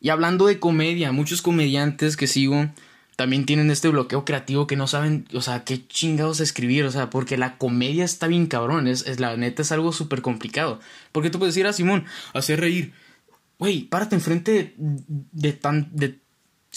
Y 0.00 0.08
hablando 0.10 0.46
de 0.46 0.58
comedia, 0.58 1.12
muchos 1.12 1.42
comediantes 1.42 2.16
que 2.16 2.26
sigo 2.26 2.70
también 3.16 3.44
tienen 3.44 3.70
este 3.70 3.90
bloqueo 3.90 4.24
creativo 4.24 4.66
que 4.66 4.76
no 4.76 4.86
saben, 4.86 5.26
o 5.34 5.42
sea, 5.42 5.62
qué 5.64 5.86
chingados 5.86 6.40
escribir, 6.40 6.86
o 6.86 6.90
sea, 6.90 7.10
porque 7.10 7.36
la 7.36 7.58
comedia 7.58 8.02
está 8.02 8.26
bien 8.28 8.46
cabrón, 8.46 8.88
es, 8.88 9.20
la 9.20 9.36
neta 9.36 9.60
es 9.60 9.72
algo 9.72 9.92
súper 9.92 10.22
complicado. 10.22 10.80
Porque 11.12 11.28
tú 11.28 11.38
puedes 11.38 11.54
decir 11.54 11.66
a 11.66 11.74
Simón, 11.74 12.06
hacer 12.32 12.60
reír, 12.60 12.94
güey, 13.58 13.82
párate 13.82 14.14
enfrente 14.14 14.74
de, 14.78 15.52
tan, 15.52 15.90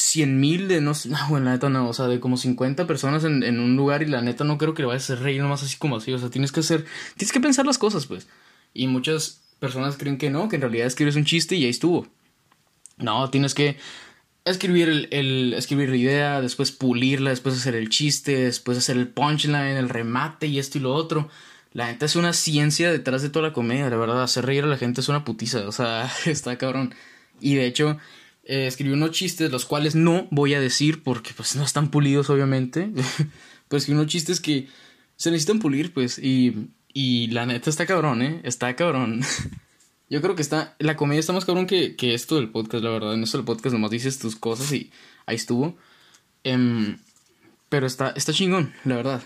cien 0.04 0.40
mil 0.40 0.68
de 0.68 0.82
no 0.82 0.94
sé, 0.94 1.10
no, 1.10 1.18
bueno, 1.30 1.46
la 1.46 1.52
neta 1.54 1.70
no, 1.70 1.88
o 1.88 1.94
sea, 1.94 2.08
de 2.08 2.20
como 2.20 2.38
50 2.38 2.86
personas 2.88 3.24
en, 3.24 3.60
un 3.60 3.76
lugar 3.76 4.04
y 4.04 4.08
la 4.08 4.22
neta 4.22 4.44
no 4.44 4.58
creo 4.58 4.74
que 4.74 4.84
le 4.84 4.88
vayas 4.88 5.10
a 5.10 5.14
hacer 5.14 5.24
reír 5.24 5.42
nomás 5.42 5.64
así 5.64 5.78
como 5.78 5.98
así, 5.98 6.12
o 6.14 6.20
sea, 6.20 6.30
tienes 6.30 6.52
que 6.52 6.60
hacer, 6.60 6.86
tienes 7.18 7.32
que 7.32 7.40
pensar 7.40 7.66
las 7.66 7.78
cosas, 7.78 8.06
pues. 8.06 8.28
Y 8.74 8.88
muchas 8.88 9.42
personas 9.60 9.98
creen 9.98 10.18
que 10.18 10.30
no, 10.30 10.50
que 10.50 10.58
en 10.58 10.62
realidad 10.62 10.88
escribes 10.88 11.16
un 11.16 11.26
chiste 11.26 11.56
y 11.56 11.64
ahí 11.64 11.70
estuvo. 11.70 12.08
No, 12.98 13.30
tienes 13.30 13.54
que 13.54 13.78
escribir 14.46 15.08
el, 15.12 15.54
escribir 15.54 15.90
la 15.90 15.96
idea, 15.96 16.42
después 16.42 16.72
pulirla, 16.72 17.30
después 17.30 17.56
hacer 17.56 17.76
el 17.76 17.90
chiste, 17.90 18.46
después 18.46 18.78
hacer 18.78 18.98
el 18.98 19.08
punchline, 19.08 19.78
el 19.78 19.90
remate 19.90 20.48
y 20.48 20.60
esto 20.60 20.78
y 20.78 20.82
lo 20.82 20.94
otro. 20.94 21.30
La 21.72 21.88
neta 21.88 22.06
es 22.06 22.16
una 22.16 22.34
ciencia 22.34 22.92
detrás 22.92 23.22
de 23.22 23.30
toda 23.30 23.48
la 23.48 23.54
comedia, 23.54 23.90
la 23.90 23.98
verdad, 23.98 24.22
hacer 24.22 24.46
reír 24.46 24.64
a 24.64 24.68
la 24.68 24.78
gente 24.78 25.02
es 25.02 25.10
una 25.10 25.26
putiza, 25.26 25.68
o 25.68 25.72
sea, 25.72 26.12
está 26.26 26.58
cabrón. 26.58 26.94
Y 27.40 27.56
de 27.56 27.66
hecho, 27.66 27.98
eh, 28.44 28.68
escribí 28.68 28.94
unos 28.94 29.12
chistes, 29.12 29.52
los 29.52 29.66
cuales 29.66 29.96
no 29.96 30.28
voy 30.32 30.54
a 30.54 30.60
decir 30.60 31.04
porque 31.04 31.32
pues 31.36 31.56
no 31.56 31.64
están 31.64 31.90
pulidos 31.90 32.30
obviamente. 32.30 32.92
pues 33.68 33.84
escribí 33.84 34.00
unos 34.00 34.12
chistes 34.12 34.40
que 34.40 34.68
se 35.16 35.32
necesitan 35.32 35.60
pulir 35.60 35.94
pues 35.94 36.20
y, 36.20 36.70
y 36.94 37.28
la 37.28 37.46
neta 37.46 37.70
está 37.70 37.86
cabrón, 37.86 38.22
¿eh? 38.22 38.42
Está 38.44 38.76
cabrón. 38.76 39.22
Yo 40.10 40.22
creo 40.22 40.36
que 40.36 40.42
está, 40.42 40.76
la 40.80 40.96
comedia 40.96 41.22
está 41.22 41.34
más 41.34 41.46
cabrón 41.46 41.66
que, 41.66 41.96
que 41.96 42.14
esto 42.14 42.36
del 42.36 42.50
podcast, 42.50 42.84
la 42.84 42.92
verdad. 42.92 43.14
En 43.14 43.24
esto 43.24 43.38
del 43.38 43.46
podcast 43.46 43.74
nomás 43.74 43.92
dices 43.92 44.20
tus 44.20 44.36
cosas 44.36 44.72
y 44.72 44.92
ahí 45.26 45.36
estuvo. 45.36 45.78
Um, 46.46 46.98
pero 47.70 47.88
está, 47.88 48.10
está 48.12 48.34
chingón, 48.34 48.74
la 48.84 48.98
verdad. 48.98 49.24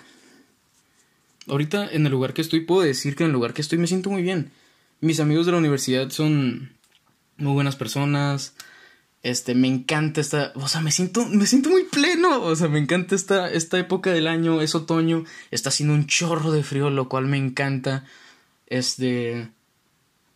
Ahorita 1.48 1.90
en 1.92 2.06
el 2.06 2.12
lugar 2.12 2.34
que 2.34 2.42
estoy 2.42 2.62
puedo 2.62 2.82
decir 2.82 3.16
que 3.16 3.24
en 3.24 3.32
el 3.32 3.34
lugar 3.34 3.54
que 3.54 3.62
estoy 3.62 3.80
me 3.80 3.88
siento 3.88 4.10
muy 4.10 4.22
bien. 4.22 4.52
Mis 5.02 5.20
amigos 5.20 5.46
de 5.46 5.52
la 5.52 5.58
universidad 5.58 6.10
son 6.10 6.72
muy 7.38 7.54
buenas 7.54 7.76
personas. 7.76 8.56
Este, 9.24 9.56
me 9.56 9.68
encanta 9.68 10.22
esta, 10.22 10.54
o 10.56 10.68
sea, 10.68 10.82
me 10.82 10.92
siento, 10.92 11.26
me 11.28 11.46
siento 11.48 11.70
muy 11.70 11.84
pleno, 11.86 12.42
o 12.44 12.56
sea, 12.56 12.68
me 12.70 12.80
encanta 12.80 13.16
esta, 13.16 13.52
esta 13.52 13.80
época 13.80 14.12
del 14.12 14.28
año, 14.28 14.62
es 14.62 14.76
otoño, 14.76 15.26
está 15.52 15.70
haciendo 15.70 15.96
un 15.96 16.06
chorro 16.06 16.52
de 16.52 16.64
frío, 16.64 16.90
lo 16.90 17.10
cual 17.10 17.26
me 17.26 17.38
encanta, 17.38 18.06
este, 18.68 19.50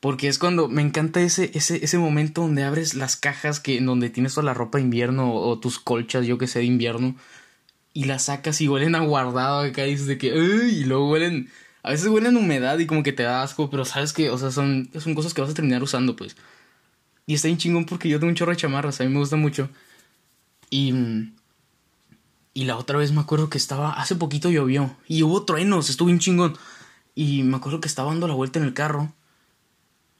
porque 0.01 0.27
es 0.27 0.39
cuando, 0.39 0.67
me 0.67 0.81
encanta 0.81 1.21
ese, 1.21 1.51
ese, 1.53 1.83
ese 1.85 1.97
momento 1.99 2.41
donde 2.41 2.63
abres 2.63 2.95
las 2.95 3.15
cajas 3.17 3.59
que, 3.59 3.77
en 3.77 3.85
donde 3.85 4.09
tienes 4.09 4.33
toda 4.33 4.45
la 4.45 4.55
ropa 4.55 4.79
de 4.79 4.83
invierno 4.85 5.33
o, 5.33 5.59
tus 5.59 5.79
colchas, 5.79 6.25
yo 6.25 6.37
que 6.37 6.47
sé, 6.47 6.59
de 6.59 6.65
invierno, 6.65 7.15
y 7.93 8.05
las 8.05 8.25
sacas 8.25 8.61
y 8.61 8.67
huelen 8.67 8.95
a 8.95 9.01
guardado 9.01 9.61
acá 9.61 9.85
y 9.85 9.91
dices 9.91 10.07
de 10.07 10.17
que, 10.17 10.27
y 10.29 10.83
luego 10.85 11.11
huelen, 11.11 11.49
a 11.83 11.91
veces 11.91 12.07
huelen 12.07 12.35
humedad 12.35 12.79
y 12.79 12.87
como 12.87 13.03
que 13.03 13.13
te 13.13 13.23
da 13.23 13.43
asco, 13.43 13.69
pero 13.69 13.85
sabes 13.85 14.11
que, 14.13 14.31
o 14.31 14.37
sea, 14.37 14.51
son, 14.51 14.89
son 14.99 15.13
cosas 15.15 15.33
que 15.33 15.41
vas 15.41 15.51
a 15.51 15.53
terminar 15.53 15.83
usando, 15.83 16.15
pues. 16.15 16.35
Y 17.31 17.35
está 17.35 17.47
bien 17.47 17.57
chingón 17.57 17.85
porque 17.85 18.09
yo 18.09 18.19
tengo 18.19 18.29
un 18.29 18.35
chorro 18.35 18.51
de 18.51 18.57
chamarras, 18.57 18.99
a 18.99 19.05
mí 19.05 19.09
me 19.09 19.19
gusta 19.19 19.37
mucho. 19.37 19.69
Y, 20.69 20.93
y 22.53 22.65
la 22.65 22.75
otra 22.75 22.97
vez 22.97 23.13
me 23.13 23.21
acuerdo 23.21 23.49
que 23.49 23.57
estaba, 23.57 23.93
hace 23.93 24.17
poquito 24.17 24.49
llovió 24.49 24.97
y 25.07 25.23
hubo 25.23 25.45
truenos, 25.45 25.89
estuvo 25.89 26.07
bien 26.07 26.19
chingón. 26.19 26.57
Y 27.15 27.43
me 27.43 27.55
acuerdo 27.55 27.79
que 27.79 27.87
estaba 27.87 28.09
dando 28.09 28.27
la 28.27 28.33
vuelta 28.33 28.59
en 28.59 28.65
el 28.65 28.73
carro 28.73 29.13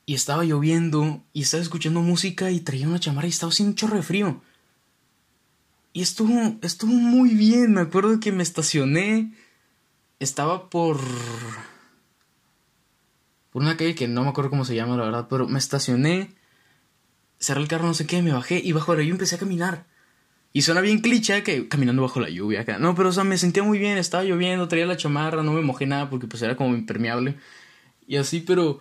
y 0.06 0.14
estaba 0.14 0.46
lloviendo 0.46 1.22
y 1.34 1.42
estaba 1.42 1.62
escuchando 1.62 2.00
música 2.00 2.50
y 2.50 2.62
traía 2.62 2.88
una 2.88 3.02
chamarra 3.02 3.28
y 3.28 3.32
estaba 3.32 3.52
haciendo 3.52 3.72
un 3.72 3.76
chorro 3.76 3.98
de 3.98 4.04
frío. 4.04 4.42
Y 5.92 6.04
estuvo, 6.04 6.60
estuvo 6.62 6.94
muy 6.94 7.32
bien. 7.32 7.74
Me 7.74 7.82
acuerdo 7.82 8.22
que 8.22 8.32
me 8.32 8.42
estacioné. 8.42 9.34
Estaba 10.22 10.70
por. 10.70 10.98
Por 13.52 13.64
una 13.64 13.76
calle 13.76 13.96
que 13.96 14.08
no 14.08 14.24
me 14.24 14.30
acuerdo 14.30 14.50
cómo 14.50 14.64
se 14.64 14.76
llama, 14.76 14.96
la 14.96 15.04
verdad. 15.04 15.28
Pero 15.30 15.50
me 15.50 15.60
estacioné. 15.60 16.40
Cerré 17.42 17.60
el 17.60 17.68
carro, 17.68 17.88
no 17.88 17.94
sé 17.94 18.08
qué, 18.08 18.22
me 18.22 18.32
bajé 18.32 18.62
y 18.64 18.72
bajo 18.72 18.94
la 18.94 19.02
lluvia 19.02 19.12
empecé 19.12 19.36
a 19.36 19.40
caminar. 19.40 19.86
Y 20.54 20.62
suena 20.62 20.80
bien 20.80 21.00
cliché 21.00 21.44
que 21.44 21.68
caminando 21.68 22.02
bajo 22.02 22.22
la 22.22 22.30
lluvia 22.30 22.62
acá. 22.62 22.78
No, 22.78 22.96
pero 22.96 23.10
o 23.10 23.12
sea, 23.12 23.26
me 23.26 23.38
sentía 23.38 23.64
muy 23.64 23.80
bien, 23.80 23.98
estaba 23.98 24.24
lloviendo, 24.24 24.68
traía 24.68 24.86
la 24.86 24.98
chamarra, 24.98 25.44
no 25.44 25.52
me 25.52 25.62
mojé 25.62 25.86
nada 25.86 26.10
porque 26.10 26.28
pues 26.28 26.42
era 26.44 26.56
como 26.56 26.76
impermeable. 26.76 27.36
Y 28.08 28.18
así, 28.18 28.42
pero 28.42 28.80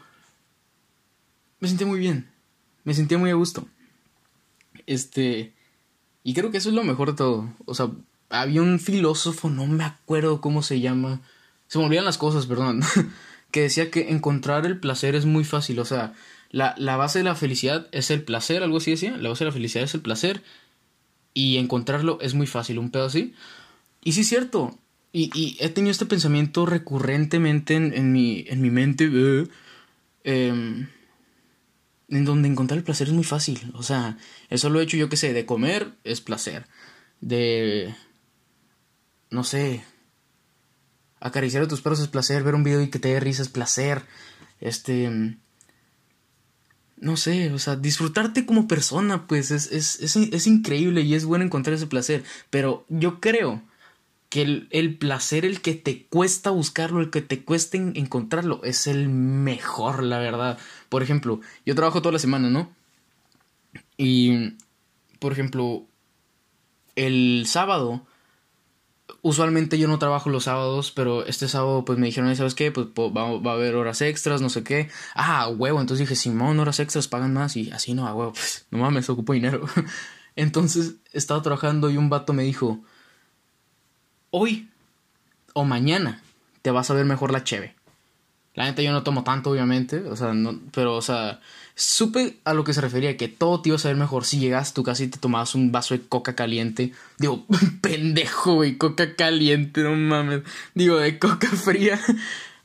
me 1.61 1.69
sentí 1.69 1.85
muy 1.85 1.99
bien. 1.99 2.29
Me 2.85 2.95
sentía 2.95 3.19
muy 3.19 3.31
a 3.31 3.35
gusto. 3.35 3.67
Este. 4.87 5.53
Y 6.25 6.35
creo 6.35 6.51
que 6.51 6.59
eso 6.59 6.71
es 6.71 6.75
lo 6.75 6.85
mejor 6.85 7.11
de 7.11 7.17
todo. 7.17 7.55
O 7.67 7.75
sea, 7.75 7.91
había 8.31 8.63
un 8.63 8.81
filósofo, 8.81 9.51
no 9.51 9.67
me 9.67 9.85
acuerdo 9.85 10.41
cómo 10.41 10.63
se 10.63 10.81
llama. 10.81 11.21
Se 11.69 11.79
me 11.79 11.85
olvidan 11.85 12.05
las 12.05 12.19
cosas, 12.19 12.47
perdón. 12.47 12.83
que 13.53 13.63
decía 13.63 13.91
que 13.91 14.11
encontrar 14.11 14.67
el 14.67 14.81
placer 14.81 15.15
es 15.15 15.27
muy 15.27 15.45
fácil. 15.45 15.79
O 15.79 15.85
sea, 15.85 16.15
la, 16.51 16.75
la 16.79 16.97
base 16.97 17.21
de 17.21 17.25
la 17.25 17.37
felicidad 17.37 17.87
es 17.93 18.11
el 18.11 18.23
placer, 18.23 18.63
algo 18.63 18.79
así 18.79 18.91
decía. 18.91 19.17
La 19.17 19.29
base 19.29 19.45
de 19.45 19.51
la 19.51 19.55
felicidad 19.55 19.85
es 19.85 19.95
el 19.95 20.01
placer. 20.01 20.43
Y 21.33 21.59
encontrarlo 21.59 22.19
es 22.21 22.35
muy 22.35 22.49
fácil, 22.49 22.79
un 22.79 22.91
pedo 22.91 23.05
así. 23.05 23.35
Y 24.03 24.13
sí 24.13 24.23
es 24.23 24.29
cierto. 24.29 24.77
Y, 25.13 25.31
y 25.35 25.57
he 25.61 25.69
tenido 25.69 25.93
este 25.93 26.07
pensamiento 26.07 26.67
recurrentemente 26.67 27.75
en, 27.75 27.95
en, 27.95 28.13
mi, 28.13 28.45
en 28.49 28.61
mi 28.61 28.71
mente. 28.71 29.09
Eh, 29.13 29.47
em, 30.25 30.89
en 32.09 32.25
donde 32.25 32.49
encontrar 32.49 32.79
el 32.79 32.85
placer 32.85 33.07
es 33.07 33.15
muy 33.15 33.23
fácil. 33.23 33.71
O 33.75 33.85
sea, 33.85 34.19
eso 34.49 34.69
lo 34.71 34.81
he 34.81 34.83
hecho 34.83 34.97
yo 34.97 35.09
que 35.09 35.17
sé, 35.17 35.33
de 35.33 35.47
comer 35.47 35.93
es 36.03 36.21
placer. 36.21 36.67
De... 37.21 37.95
No 39.31 39.45
sé. 39.45 39.85
Acariciar 41.21 41.63
a 41.63 41.69
tus 41.69 41.81
perros 41.81 42.01
es 42.01 42.09
placer. 42.09 42.43
Ver 42.43 42.57
un 42.57 42.65
video 42.65 42.83
y 42.83 42.91
que 42.91 42.99
te 42.99 43.11
dé 43.11 43.21
risa 43.21 43.43
es 43.43 43.49
placer. 43.49 44.03
Este... 44.61 45.37
No 47.01 47.17
sé, 47.17 47.53
o 47.53 47.59
sea, 47.59 47.77
disfrutarte 47.77 48.47
como 48.47 48.69
persona, 48.69 49.27
pues 49.27 49.51
es, 49.51 49.73
es, 49.73 50.01
es, 50.01 50.17
es 50.17 50.47
increíble 50.47 51.01
y 51.01 51.15
es 51.15 51.25
bueno 51.25 51.45
encontrar 51.45 51.75
ese 51.75 51.87
placer. 51.87 52.23
Pero 52.51 52.85
yo 52.89 53.21
creo 53.21 53.63
que 54.29 54.43
el, 54.43 54.69
el, 54.71 54.97
placer, 54.97 55.45
el 55.45 55.61
que 55.61 55.75
te 55.75 56.07
cuesta 56.07 56.51
buscarlo, 56.51 57.01
el 57.01 57.11
que 57.11 57.23
te 57.23 57.43
cuesta 57.43 57.77
encontrarlo, 57.79 58.63
es 58.65 58.87
el 58.87 59.09
mejor, 59.09 60.05
la 60.05 60.19
verdad. 60.19 60.59
Por 60.89 61.03
ejemplo, 61.03 61.41
yo 61.67 61.75
trabajo 61.75 62.01
toda 62.03 62.13
la 62.13 62.19
semana, 62.21 62.49
¿no? 62.49 62.71
Y, 63.97 64.57
por 65.19 65.33
ejemplo, 65.33 65.87
el 66.97 67.45
sábado, 67.47 68.07
usualmente 69.23 69.79
yo 69.79 69.89
no 69.89 69.99
trabajo 69.99 70.31
los 70.31 70.45
sábados, 70.45 70.93
pero 70.93 71.27
este 71.27 71.49
sábado 71.49 71.85
pues 71.85 71.99
me 71.99 72.07
dijeron, 72.07 72.35
¿sabes 72.37 72.55
qué? 72.55 72.71
Pues 72.71 72.87
va, 72.89 73.39
va, 73.39 73.51
a 73.53 73.55
haber 73.55 73.75
horas 73.75 74.01
extras, 74.03 74.41
no 74.41 74.49
sé 74.49 74.63
qué. 74.63 74.89
Ah, 75.15 75.49
huevo, 75.49 75.81
entonces 75.81 76.07
dije, 76.07 76.17
Simón, 76.17 76.59
horas 76.61 76.81
extras 76.81 77.09
pagan 77.09 77.35
más 77.35 77.57
y 77.57 77.71
así 77.71 77.95
no, 77.95 78.07
a 78.07 78.15
huevo, 78.15 78.33
pues 78.33 78.67
no 78.71 78.79
mames, 78.79 79.11
ocupo 79.11 79.33
dinero. 79.33 79.67
entonces 80.37 80.95
estaba 81.13 81.43
trabajando 81.43 81.91
y 81.91 81.97
un 81.97 82.09
vato 82.11 82.33
me 82.33 82.43
dijo, 82.43 82.81
hoy 84.31 84.69
o 85.53 85.65
mañana 85.65 86.23
te 86.63 86.71
vas 86.71 86.91
a 86.91 86.95
ver 86.95 87.05
mejor 87.05 87.33
la 87.33 87.45
cheve. 87.45 87.75
La 88.55 88.65
neta 88.65 88.83
yo 88.83 88.93
no 88.93 89.03
tomo 89.03 89.23
tanto, 89.23 89.51
obviamente, 89.51 89.99
o 90.09 90.17
sea, 90.17 90.33
no, 90.35 90.59
pero, 90.73 90.97
o 90.97 91.03
sea, 91.03 91.41
supe 91.81 92.39
a 92.45 92.53
lo 92.53 92.63
que 92.63 92.75
se 92.75 92.81
refería, 92.81 93.17
que 93.17 93.29
todo 93.29 93.63
te 93.63 93.71
iba 93.71 93.77
a 93.77 93.79
saber 93.79 93.97
mejor 93.97 94.25
si 94.27 94.39
llegas 94.39 94.75
casa 94.85 95.03
y 95.03 95.09
te 95.09 95.19
tomabas 95.19 95.55
un 95.55 95.73
vaso 95.73 95.95
de 95.95 96.03
coca 96.03 96.35
caliente. 96.35 96.93
Digo, 97.19 97.47
pendejo, 97.81 98.57
güey, 98.57 98.77
coca 98.77 99.17
caliente, 99.17 99.83
no 99.83 99.97
mames. 99.97 100.43
Digo, 100.75 100.99
de 100.99 101.19
coca 101.19 101.49
fría. 101.49 101.99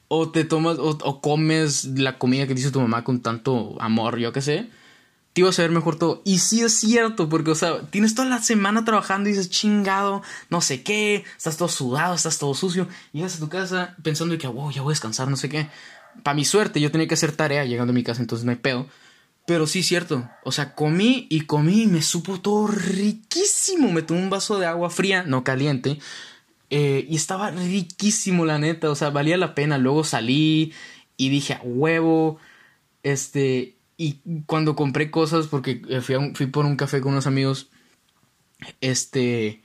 O 0.08 0.30
te 0.32 0.43
tomas, 0.43 0.78
o, 0.78 0.89
o 1.01 1.21
comes 1.21 1.86
la 1.86 2.17
comida 2.17 2.45
que 2.45 2.54
dice 2.54 2.71
tu 2.71 2.82
mamá 2.82 3.04
con 3.04 3.21
tanto 3.21 3.75
amor, 3.80 4.19
yo 4.19 4.34
qué 4.34 4.41
sé 4.41 4.69
te 5.34 5.41
ibas 5.41 5.60
a 5.60 5.63
ver 5.63 5.71
mejor 5.71 5.99
todo. 5.99 6.21
Y 6.23 6.39
sí 6.39 6.62
es 6.62 6.80
cierto, 6.80 7.28
porque, 7.28 7.51
o 7.51 7.56
sea, 7.56 7.82
tienes 7.89 8.15
toda 8.15 8.30
la 8.30 8.41
semana 8.41 8.86
trabajando 8.86 9.28
y 9.28 9.34
dices, 9.34 9.49
chingado, 9.49 10.23
no 10.49 10.62
sé 10.62 10.82
qué, 10.82 11.25
estás 11.36 11.58
todo 11.58 11.67
sudado, 11.67 12.15
estás 12.15 12.39
todo 12.39 12.54
sucio. 12.54 12.88
Llegas 13.12 13.36
a 13.36 13.39
tu 13.39 13.49
casa 13.49 13.97
pensando 14.01 14.38
que, 14.38 14.47
wow, 14.47 14.71
ya 14.71 14.82
voy 14.82 14.91
a 14.91 14.93
descansar, 14.93 15.28
no 15.28 15.36
sé 15.36 15.49
qué. 15.49 15.67
Para 16.23 16.36
mi 16.36 16.45
suerte, 16.45 16.80
yo 16.80 16.89
tenía 16.89 17.10
que 17.10 17.15
hacer 17.15 17.34
tarea 17.34 17.65
llegando 17.65 17.91
a 17.91 17.93
mi 17.93 18.01
casa, 18.01 18.21
entonces 18.21 18.45
no 18.45 18.51
hay 18.51 18.58
pedo. 18.58 18.88
Pero 19.46 19.68
sí 19.68 19.84
cierto, 19.84 20.28
o 20.44 20.52
sea, 20.52 20.74
comí 20.74 21.28
y 21.30 21.42
comí 21.42 21.84
y 21.84 21.88
me 21.88 22.02
supo 22.02 22.42
todo 22.42 22.68
riquísimo. 22.68 23.92
Me 23.92 24.02
tomé 24.02 24.22
un 24.22 24.30
vaso 24.32 24.58
de 24.58 24.66
agua 24.66 24.90
fría, 24.90 25.24
no 25.24 25.44
caliente. 25.44 26.00
Eh, 26.72 27.06
y 27.08 27.16
estaba 27.16 27.52
riquísimo, 27.52 28.46
la 28.46 28.58
neta, 28.58 28.90
o 28.90 28.96
sea, 28.96 29.12
valía 29.12 29.38
la 29.38 29.54
pena. 29.54 29.78
Luego 29.78 30.04
salí 30.04 30.74
y 31.18 31.30
dije, 31.30 31.54
a 31.54 31.62
huevo, 31.64 32.40
este, 33.04 33.76
y 33.98 34.20
cuando 34.48 34.76
compré 34.76 35.12
cosas, 35.12 35.48
porque 35.48 35.82
eh, 35.90 36.02
fui, 36.02 36.16
fui 36.34 36.48
por 36.48 36.66
un 36.66 36.76
café 36.76 37.02
con 37.02 37.14
unos 37.14 37.28
amigos, 37.28 37.70
este, 38.82 39.62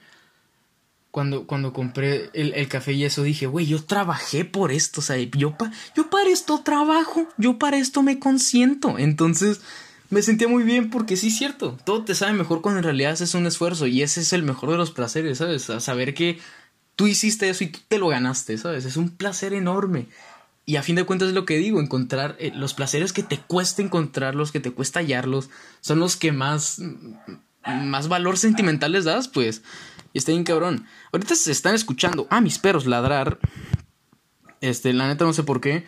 cuando, 1.11 1.47
cuando 1.47 1.73
compré 1.73 2.31
el, 2.35 2.55
el, 2.55 2.69
café 2.69 2.93
y 2.93 3.05
eso 3.05 3.23
dije, 3.23 3.47
güey, 3.47 3.67
yo 3.67 3.83
trabajé 3.83 4.45
por 4.45 4.71
esto, 4.71 5.01
o 5.01 5.03
sea, 5.03 5.17
yo, 5.17 5.57
pa, 5.57 5.73
yo 5.97 6.09
para 6.09 6.31
esto 6.31 6.61
trabajo, 6.63 7.27
yo 7.37 7.59
para 7.59 7.79
esto 7.79 8.03
me 8.03 8.19
consiento. 8.19 8.99
Entonces 8.99 9.61
me 10.11 10.23
sentía 10.23 10.49
muy 10.49 10.63
bien 10.63 10.91
porque 10.91 11.17
sí 11.17 11.29
es 11.29 11.39
cierto, 11.39 11.79
todo 11.85 12.05
te 12.05 12.15
sabe 12.15 12.33
mejor 12.33 12.61
cuando 12.61 12.79
en 12.79 12.85
realidad 12.85 13.13
haces 13.13 13.35
un 13.35 13.47
esfuerzo 13.47 13.87
y 13.87 14.03
ese 14.03 14.21
es 14.21 14.33
el 14.33 14.43
mejor 14.43 14.71
de 14.71 14.77
los 14.77 14.91
placeres, 14.91 15.39
¿sabes? 15.39 15.71
A 15.71 15.81
saber 15.81 16.15
que 16.15 16.39
tú 16.97 17.07
hiciste 17.07 17.49
eso 17.49 17.65
y 17.65 17.69
tú 17.69 17.81
te 17.89 17.99
lo 17.99 18.09
ganaste, 18.09 18.59
¿sabes? 18.59 18.85
Es 18.85 18.97
un 18.97 19.11
placer 19.11 19.53
enorme. 19.53 20.07
Y 20.67 20.77
a 20.77 20.83
fin 20.83 20.95
de 20.95 21.05
cuentas 21.05 21.29
es 21.29 21.35
lo 21.35 21.47
que 21.47 21.57
digo, 21.57 21.81
encontrar 21.81 22.37
eh, 22.39 22.53
los 22.55 22.75
placeres 22.75 23.13
que 23.13 23.23
te 23.23 23.39
cuesta 23.39 23.83
encontrarlos, 23.83 24.53
que 24.53 24.61
te 24.61 24.71
cuesta 24.71 25.01
hallarlos, 25.01 25.49
son 25.81 25.99
los 25.99 26.17
que 26.17 26.31
más, 26.31 26.81
más 27.65 28.09
valor 28.09 28.37
sentimental 28.37 28.93
les 28.93 29.05
das, 29.05 29.29
pues. 29.29 29.63
Y 30.13 30.19
está 30.19 30.33
bien 30.33 30.45
cabrón. 30.45 30.87
Ahorita 31.13 31.35
se 31.35 31.53
están 31.53 31.75
escuchando 31.75 32.27
a 32.31 32.41
mis 32.41 32.59
perros 32.59 32.87
ladrar. 32.87 33.39
Este, 34.61 34.93
la 34.93 35.09
neta 35.09 35.25
no 35.25 35.33
sé 35.33 35.43
por 35.43 35.61
qué. 35.61 35.85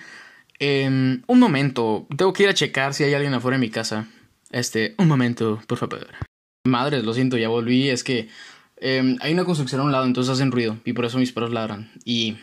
Eh, 0.59 1.21
un 1.27 1.39
momento, 1.39 2.07
tengo 2.17 2.33
que 2.33 2.45
ir 2.45 2.49
a 2.49 2.55
checar 2.55 2.95
si 2.95 3.05
hay 3.05 3.15
alguien 3.15 3.35
afuera 3.35 3.57
de 3.57 3.61
mi 3.61 3.71
casa. 3.71 4.09
Este, 4.51 4.95
un 4.99 5.09
momento, 5.09 5.61
por 5.67 5.79
favor. 5.79 6.07
Madre, 6.65 7.03
lo 7.03 7.15
siento, 7.15 7.37
ya 7.37 7.49
volví. 7.49 7.89
Es 7.89 8.05
que 8.05 8.29
eh, 8.77 9.17
hay 9.21 9.33
una 9.33 9.45
construcción 9.45 9.81
a 9.81 9.85
un 9.85 9.93
lado, 9.93 10.05
entonces 10.05 10.33
hacen 10.33 10.53
ruido. 10.53 10.79
Y 10.85 10.93
por 10.93 11.05
eso 11.05 11.19
mis 11.19 11.33
perros 11.33 11.53
ladran. 11.53 11.91
Y 12.05 12.37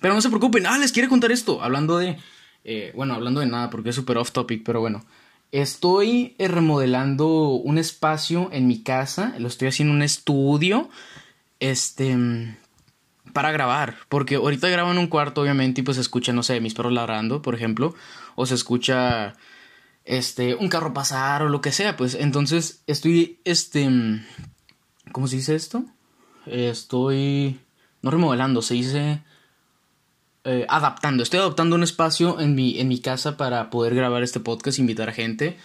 pero 0.00 0.14
no 0.14 0.20
se 0.20 0.28
preocupen, 0.28 0.66
ah, 0.66 0.78
les 0.78 0.92
quiero 0.92 1.08
contar 1.08 1.32
esto, 1.32 1.62
hablando 1.62 1.98
de, 1.98 2.18
eh, 2.64 2.92
bueno, 2.94 3.14
hablando 3.14 3.40
de 3.40 3.46
nada 3.46 3.70
porque 3.70 3.90
es 3.90 3.96
súper 3.96 4.18
off 4.18 4.32
topic, 4.32 4.62
pero 4.64 4.80
bueno, 4.80 5.04
estoy 5.50 6.34
eh, 6.38 6.48
remodelando 6.48 7.50
un 7.50 7.78
espacio 7.78 8.48
en 8.52 8.66
mi 8.66 8.82
casa, 8.82 9.34
lo 9.38 9.48
estoy 9.48 9.68
haciendo 9.68 9.94
un 9.94 10.02
estudio, 10.02 10.88
este, 11.62 12.18
para 13.32 13.52
grabar, 13.52 13.96
porque 14.08 14.34
ahorita 14.34 14.68
grabo 14.68 14.90
en 14.90 14.98
un 14.98 15.06
cuarto, 15.06 15.42
obviamente, 15.42 15.80
y 15.80 15.84
pues 15.84 15.94
se 15.94 16.00
escucha, 16.00 16.32
no 16.32 16.42
sé, 16.42 16.60
mis 16.60 16.74
perros 16.74 16.92
ladrando, 16.92 17.40
por 17.40 17.54
ejemplo, 17.54 17.94
o 18.34 18.46
se 18.46 18.56
escucha, 18.56 19.34
este, 20.04 20.56
un 20.56 20.68
carro 20.68 20.92
pasar 20.92 21.42
o 21.42 21.48
lo 21.48 21.60
que 21.60 21.70
sea, 21.70 21.96
pues 21.96 22.16
entonces 22.16 22.82
estoy, 22.88 23.38
este, 23.44 23.88
¿cómo 25.12 25.28
se 25.28 25.36
dice 25.36 25.54
esto? 25.54 25.84
Estoy, 26.46 27.60
no 28.02 28.10
remodelando, 28.10 28.60
se 28.60 28.74
dice 28.74 29.22
eh, 30.42 30.66
adaptando. 30.68 31.22
Estoy 31.22 31.38
adaptando 31.38 31.76
un 31.76 31.84
espacio 31.84 32.40
en 32.40 32.56
mi, 32.56 32.80
en 32.80 32.88
mi 32.88 32.98
casa 32.98 33.36
para 33.36 33.70
poder 33.70 33.94
grabar 33.94 34.24
este 34.24 34.40
podcast, 34.40 34.80
invitar 34.80 35.10
a 35.10 35.12
gente. 35.12 35.56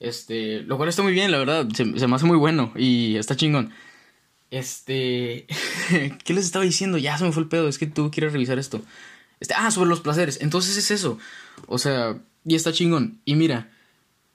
Este, 0.00 0.62
lo 0.62 0.78
cual 0.78 0.88
está 0.88 1.02
muy 1.02 1.12
bien, 1.12 1.30
la 1.30 1.36
verdad. 1.36 1.68
Se, 1.74 1.84
me 1.84 2.16
hace 2.16 2.24
muy 2.24 2.38
bueno 2.38 2.72
y 2.74 3.16
está 3.16 3.36
chingón. 3.36 3.74
Este, 4.52 5.46
¿qué 6.24 6.34
les 6.34 6.44
estaba 6.44 6.64
diciendo? 6.64 6.98
Ya 6.98 7.16
se 7.16 7.24
me 7.24 7.32
fue 7.32 7.42
el 7.42 7.48
pedo. 7.48 7.68
Es 7.68 7.78
que 7.78 7.86
tú 7.86 8.10
quieres 8.10 8.34
revisar 8.34 8.58
esto. 8.58 8.82
Este, 9.40 9.54
ah, 9.56 9.70
sobre 9.70 9.88
los 9.88 10.00
placeres. 10.00 10.38
Entonces 10.42 10.76
es 10.76 10.90
eso. 10.90 11.18
O 11.66 11.78
sea, 11.78 12.20
y 12.44 12.54
está 12.54 12.70
chingón. 12.70 13.18
Y 13.24 13.34
mira, 13.34 13.72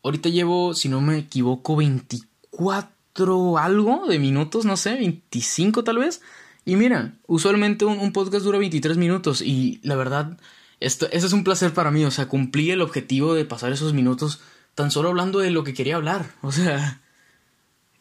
ahorita 0.04 0.30
llevo, 0.30 0.74
si 0.74 0.90
no 0.90 1.02
me 1.02 1.20
equivoco, 1.20 1.76
24 1.76 3.58
algo 3.60 4.08
de 4.08 4.18
minutos, 4.18 4.66
no 4.66 4.76
sé, 4.76 4.96
25 4.96 5.84
tal 5.84 6.00
vez. 6.00 6.22
Y 6.66 6.78
mira, 6.78 7.14
usualmente 7.28 7.86
un, 7.86 8.12
podcast 8.12 8.44
dura 8.44 8.58
23 8.58 8.98
minutos 8.98 9.42
y 9.42 9.80
la 9.84 9.96
verdad, 9.96 10.38
esto, 10.80 11.08
eso 11.12 11.28
es 11.28 11.34
un 11.34 11.44
placer 11.44 11.76
para 11.76 11.92
mí. 11.92 12.04
O 12.06 12.12
sea, 12.12 12.28
cumplí 12.28 12.72
el 12.72 12.82
objetivo 12.82 13.36
de 13.36 13.46
pasar 13.46 13.72
esos 13.72 13.94
minutos 13.94 14.42
tan 14.74 14.90
solo 14.90 15.10
hablando 15.10 15.38
de 15.38 15.52
lo 15.52 15.64
que 15.64 15.76
quería 15.76 15.96
hablar. 15.96 16.32
O 16.42 16.52
sea, 16.52 17.02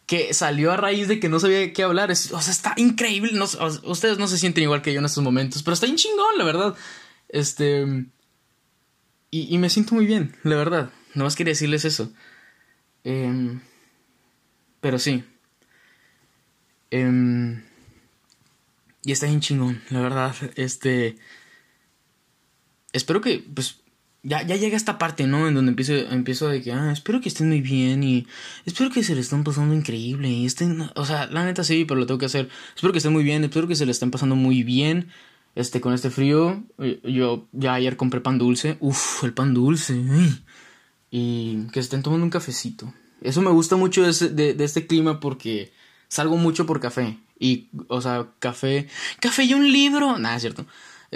que 0.06 0.32
salió 0.34 0.72
a 0.72 0.76
raíz 0.76 1.08
de 1.08 1.18
que 1.18 1.28
no 1.28 1.40
sabía 1.40 1.72
qué 1.72 1.82
hablar. 1.82 2.10
o 2.10 2.14
sea, 2.14 2.38
está 2.38 2.74
increíble. 2.76 3.32
No, 3.32 3.44
ustedes 3.84 4.18
no 4.18 4.28
se 4.28 4.38
sienten 4.38 4.64
igual 4.64 4.82
que 4.82 4.92
yo 4.92 5.00
en 5.00 5.04
estos 5.04 5.22
momentos, 5.22 5.62
pero 5.62 5.74
está 5.74 5.86
bien 5.86 5.96
chingón, 5.96 6.38
la 6.38 6.44
verdad. 6.44 6.74
Este. 7.28 8.06
Y, 9.30 9.58
me 9.58 9.68
siento 9.68 9.94
muy 9.94 10.06
bien, 10.06 10.34
la 10.44 10.56
verdad. 10.56 10.90
No 11.14 11.24
más 11.24 11.36
quería 11.36 11.50
decirles 11.50 11.84
eso. 11.84 12.12
Eh, 13.04 13.58
pero 14.80 14.98
sí. 14.98 15.24
Eh, 16.90 17.62
y 19.04 19.12
está 19.12 19.26
bien 19.26 19.40
chingón, 19.40 19.82
la 19.90 20.00
verdad. 20.00 20.34
Este. 20.54 21.16
Espero 22.92 23.20
que, 23.20 23.44
pues. 23.54 23.80
Ya, 24.28 24.42
ya 24.42 24.56
llega 24.56 24.76
esta 24.76 24.98
parte, 24.98 25.28
¿no? 25.28 25.46
En 25.46 25.54
donde 25.54 25.70
empiezo, 25.70 25.94
empiezo 25.94 26.48
de 26.48 26.60
que, 26.60 26.72
ah, 26.72 26.90
espero 26.90 27.20
que 27.20 27.28
estén 27.28 27.48
muy 27.48 27.60
bien 27.60 28.02
y 28.02 28.26
espero 28.64 28.90
que 28.90 29.04
se 29.04 29.14
le 29.14 29.20
estén 29.20 29.44
pasando 29.44 29.72
increíble 29.72 30.28
y 30.28 30.48
o 30.96 31.04
sea, 31.04 31.26
la 31.28 31.44
neta 31.44 31.62
sí, 31.62 31.84
pero 31.84 32.00
lo 32.00 32.06
tengo 32.06 32.18
que 32.18 32.26
hacer. 32.26 32.48
Espero 32.74 32.92
que 32.92 32.98
estén 32.98 33.12
muy 33.12 33.22
bien, 33.22 33.44
espero 33.44 33.68
que 33.68 33.76
se 33.76 33.86
le 33.86 33.92
estén 33.92 34.10
pasando 34.10 34.34
muy 34.34 34.64
bien, 34.64 35.10
este, 35.54 35.80
con 35.80 35.94
este 35.94 36.10
frío. 36.10 36.64
Yo 37.04 37.46
ya 37.52 37.74
ayer 37.74 37.96
compré 37.96 38.20
pan 38.20 38.36
dulce, 38.38 38.76
Uf, 38.80 39.22
el 39.22 39.32
pan 39.32 39.54
dulce, 39.54 39.94
y 41.08 41.68
que 41.72 41.78
estén 41.78 42.02
tomando 42.02 42.24
un 42.24 42.30
cafecito. 42.30 42.92
Eso 43.20 43.42
me 43.42 43.50
gusta 43.52 43.76
mucho 43.76 44.02
de, 44.02 44.54
de 44.54 44.64
este 44.64 44.88
clima 44.88 45.20
porque 45.20 45.72
salgo 46.08 46.36
mucho 46.36 46.66
por 46.66 46.80
café. 46.80 47.16
Y, 47.38 47.68
o 47.88 48.00
sea, 48.00 48.26
café. 48.40 48.88
Café 49.20 49.44
y 49.44 49.54
un 49.54 49.70
libro. 49.70 50.18
Nada, 50.18 50.34
es 50.34 50.42
cierto. 50.42 50.66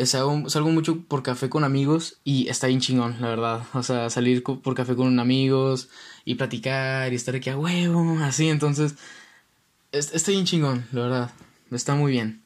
Salgo, 0.05 0.48
salgo, 0.48 0.70
mucho 0.70 1.03
por 1.03 1.22
café 1.22 1.48
con 1.48 1.64
amigos 1.64 2.20
y 2.24 2.48
está 2.48 2.68
bien 2.68 2.81
chingón, 2.81 3.16
la 3.20 3.29
verdad. 3.29 3.62
O 3.74 3.83
sea, 3.83 4.11
salir 4.11 4.42
por 4.42 4.74
café 4.74 4.94
con 4.94 5.18
amigos 5.18 5.88
y 6.24 6.37
platicar 6.37 7.12
y 7.12 7.16
estar 7.16 7.35
aquí 7.35 7.50
a 7.50 7.59
huevo, 7.59 8.18
así. 8.22 8.48
Entonces, 8.48 8.94
está 9.92 10.31
bien 10.31 10.44
chingón, 10.46 10.87
la 10.92 11.03
verdad. 11.03 11.31
Está 11.70 11.94
muy 11.94 12.12
bien. 12.12 12.42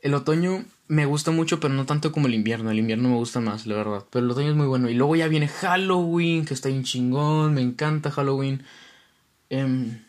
El 0.00 0.14
otoño 0.14 0.64
me 0.88 1.06
gusta 1.06 1.30
mucho, 1.30 1.60
pero 1.60 1.74
no 1.74 1.86
tanto 1.86 2.12
como 2.12 2.26
el 2.26 2.34
invierno. 2.34 2.70
El 2.70 2.78
invierno 2.78 3.08
me 3.08 3.16
gusta 3.16 3.40
más, 3.40 3.66
la 3.66 3.76
verdad. 3.76 4.04
Pero 4.10 4.24
el 4.24 4.30
otoño 4.30 4.50
es 4.50 4.56
muy 4.56 4.66
bueno. 4.66 4.88
Y 4.90 4.94
luego 4.94 5.16
ya 5.16 5.28
viene 5.28 5.48
Halloween, 5.48 6.44
que 6.44 6.54
está 6.54 6.68
bien 6.68 6.84
chingón. 6.84 7.54
Me 7.54 7.62
encanta 7.62 8.10
Halloween. 8.10 8.64
Eh, 9.50 10.00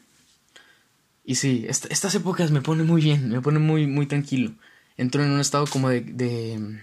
y 1.26 1.36
sí, 1.36 1.66
estas 1.68 2.16
épocas 2.16 2.52
me 2.52 2.62
ponen 2.62 2.86
muy 2.86 3.02
bien, 3.02 3.30
me 3.30 3.42
ponen 3.42 3.62
muy, 3.66 3.88
muy 3.88 4.06
tranquilo. 4.08 4.54
Entro 4.98 5.24
en 5.24 5.32
un 5.32 5.40
estado 5.40 5.66
como 5.66 5.90
de, 5.90 6.02
de, 6.02 6.80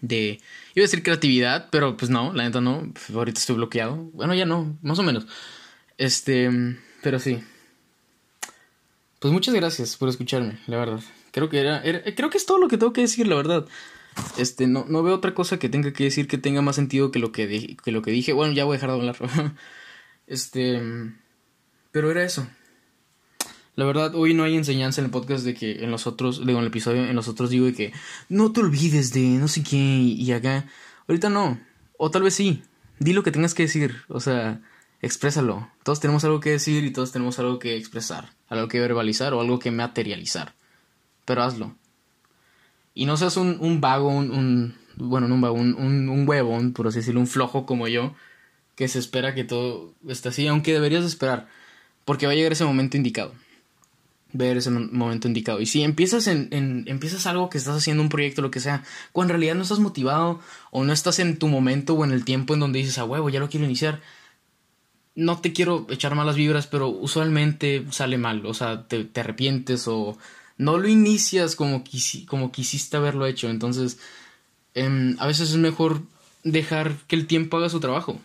de, 0.00 0.40
iba 0.74 0.82
a 0.82 0.86
decir 0.86 1.02
creatividad, 1.02 1.68
pero 1.70 1.96
pues 1.96 2.10
no, 2.10 2.32
la 2.32 2.44
neta 2.44 2.60
no, 2.60 2.92
ahorita 3.14 3.40
estoy 3.40 3.56
bloqueado. 3.56 3.96
Bueno, 4.12 4.34
ya 4.34 4.46
no, 4.46 4.78
más 4.82 4.98
o 4.98 5.02
menos. 5.02 5.26
Este, 5.98 6.50
pero 7.02 7.18
sí. 7.18 7.42
Pues 9.18 9.32
muchas 9.32 9.54
gracias 9.54 9.96
por 9.96 10.08
escucharme, 10.08 10.58
la 10.66 10.78
verdad. 10.78 11.00
Creo 11.30 11.50
que 11.50 11.60
era, 11.60 11.82
creo 12.14 12.30
que 12.30 12.38
es 12.38 12.46
todo 12.46 12.58
lo 12.58 12.68
que 12.68 12.78
tengo 12.78 12.92
que 12.92 13.02
decir, 13.02 13.26
la 13.26 13.36
verdad. 13.36 13.66
Este, 14.38 14.66
no, 14.66 14.86
no 14.88 15.02
veo 15.02 15.14
otra 15.14 15.34
cosa 15.34 15.58
que 15.58 15.68
tenga 15.68 15.92
que 15.92 16.04
decir 16.04 16.26
que 16.26 16.38
tenga 16.38 16.62
más 16.62 16.76
sentido 16.76 17.10
que 17.10 17.18
lo 17.18 17.30
que, 17.32 17.76
que 17.82 17.92
lo 17.92 18.02
que 18.02 18.10
dije. 18.10 18.32
Bueno, 18.32 18.54
ya 18.54 18.64
voy 18.64 18.74
a 18.74 18.78
dejar 18.78 18.90
de 18.90 18.96
hablar. 18.96 19.16
este, 20.26 20.80
pero 21.92 22.10
era 22.10 22.24
eso. 22.24 22.48
La 23.80 23.86
verdad, 23.86 24.14
hoy 24.14 24.34
no 24.34 24.44
hay 24.44 24.58
enseñanza 24.58 25.00
en 25.00 25.06
el 25.06 25.10
podcast 25.10 25.42
de 25.42 25.54
que 25.54 25.82
en 25.82 25.90
los 25.90 26.06
otros, 26.06 26.44
digo, 26.44 26.58
en 26.58 26.64
el 26.64 26.66
episodio, 26.66 27.02
en 27.02 27.16
los 27.16 27.28
otros 27.28 27.48
digo 27.48 27.64
de 27.64 27.72
que 27.72 27.94
no 28.28 28.52
te 28.52 28.60
olvides 28.60 29.14
de 29.14 29.22
no 29.22 29.48
sé 29.48 29.62
qué 29.62 29.78
y 29.78 30.30
acá. 30.32 30.66
Ahorita 31.08 31.30
no. 31.30 31.58
O 31.96 32.10
tal 32.10 32.22
vez 32.22 32.34
sí. 32.34 32.62
Di 32.98 33.14
lo 33.14 33.22
que 33.22 33.30
tengas 33.30 33.54
que 33.54 33.62
decir. 33.62 34.02
O 34.08 34.20
sea, 34.20 34.60
exprésalo. 35.00 35.70
Todos 35.82 35.98
tenemos 35.98 36.22
algo 36.24 36.40
que 36.40 36.50
decir 36.50 36.84
y 36.84 36.90
todos 36.92 37.10
tenemos 37.10 37.38
algo 37.38 37.58
que 37.58 37.74
expresar. 37.74 38.34
Algo 38.50 38.68
que 38.68 38.80
verbalizar 38.80 39.32
o 39.32 39.40
algo 39.40 39.58
que 39.58 39.70
materializar. 39.70 40.52
Pero 41.24 41.42
hazlo. 41.42 41.74
Y 42.92 43.06
no 43.06 43.16
seas 43.16 43.38
un, 43.38 43.80
vago, 43.80 44.10
un, 44.10 44.74
Bueno, 44.96 45.26
no 45.26 45.36
un 45.36 45.40
vago, 45.40 45.54
un, 45.54 45.72
un, 45.72 46.10
un 46.10 46.28
huevón, 46.28 46.74
por 46.74 46.86
así 46.86 46.98
decirlo, 46.98 47.20
un 47.20 47.26
flojo 47.26 47.64
como 47.64 47.88
yo. 47.88 48.14
Que 48.74 48.88
se 48.88 48.98
espera 48.98 49.34
que 49.34 49.44
todo 49.44 49.94
esté 50.06 50.28
así. 50.28 50.46
Aunque 50.48 50.74
deberías 50.74 51.06
esperar. 51.06 51.48
Porque 52.04 52.26
va 52.26 52.32
a 52.32 52.34
llegar 52.34 52.52
ese 52.52 52.66
momento 52.66 52.98
indicado 52.98 53.32
ver 54.32 54.56
ese 54.56 54.70
momento 54.70 55.28
indicado. 55.28 55.60
Y 55.60 55.66
si 55.66 55.82
empiezas 55.82 56.26
en, 56.26 56.48
en, 56.50 56.84
empiezas 56.86 57.26
algo 57.26 57.50
que 57.50 57.58
estás 57.58 57.76
haciendo 57.76 58.02
un 58.02 58.08
proyecto, 58.08 58.42
lo 58.42 58.50
que 58.50 58.60
sea, 58.60 58.84
cuando 59.12 59.34
en 59.34 59.40
realidad 59.40 59.56
no 59.56 59.62
estás 59.62 59.78
motivado 59.78 60.40
o 60.70 60.84
no 60.84 60.92
estás 60.92 61.18
en 61.18 61.38
tu 61.38 61.48
momento 61.48 61.94
o 61.94 62.04
en 62.04 62.12
el 62.12 62.24
tiempo 62.24 62.54
en 62.54 62.60
donde 62.60 62.78
dices, 62.78 62.98
a 62.98 63.04
huevo, 63.04 63.28
ya 63.30 63.40
lo 63.40 63.48
quiero 63.48 63.66
iniciar. 63.66 64.00
No 65.14 65.40
te 65.40 65.52
quiero 65.52 65.86
echar 65.90 66.14
malas 66.14 66.36
vibras, 66.36 66.66
pero 66.66 66.88
usualmente 66.88 67.84
sale 67.90 68.16
mal, 68.16 68.46
o 68.46 68.54
sea, 68.54 68.86
te, 68.86 69.04
te 69.04 69.20
arrepientes 69.20 69.88
o 69.88 70.16
no 70.60 70.76
lo 70.76 70.88
inicias 70.88 71.56
como, 71.56 71.82
como 72.26 72.52
quisiste 72.52 72.96
haberlo 72.98 73.26
hecho. 73.26 73.48
Entonces, 73.48 73.98
em, 74.74 75.16
a 75.18 75.26
veces 75.26 75.50
es 75.50 75.56
mejor 75.56 76.02
dejar 76.44 76.96
que 77.08 77.16
el 77.16 77.26
tiempo 77.26 77.56
haga 77.56 77.70
su 77.70 77.80
trabajo. 77.80 78.20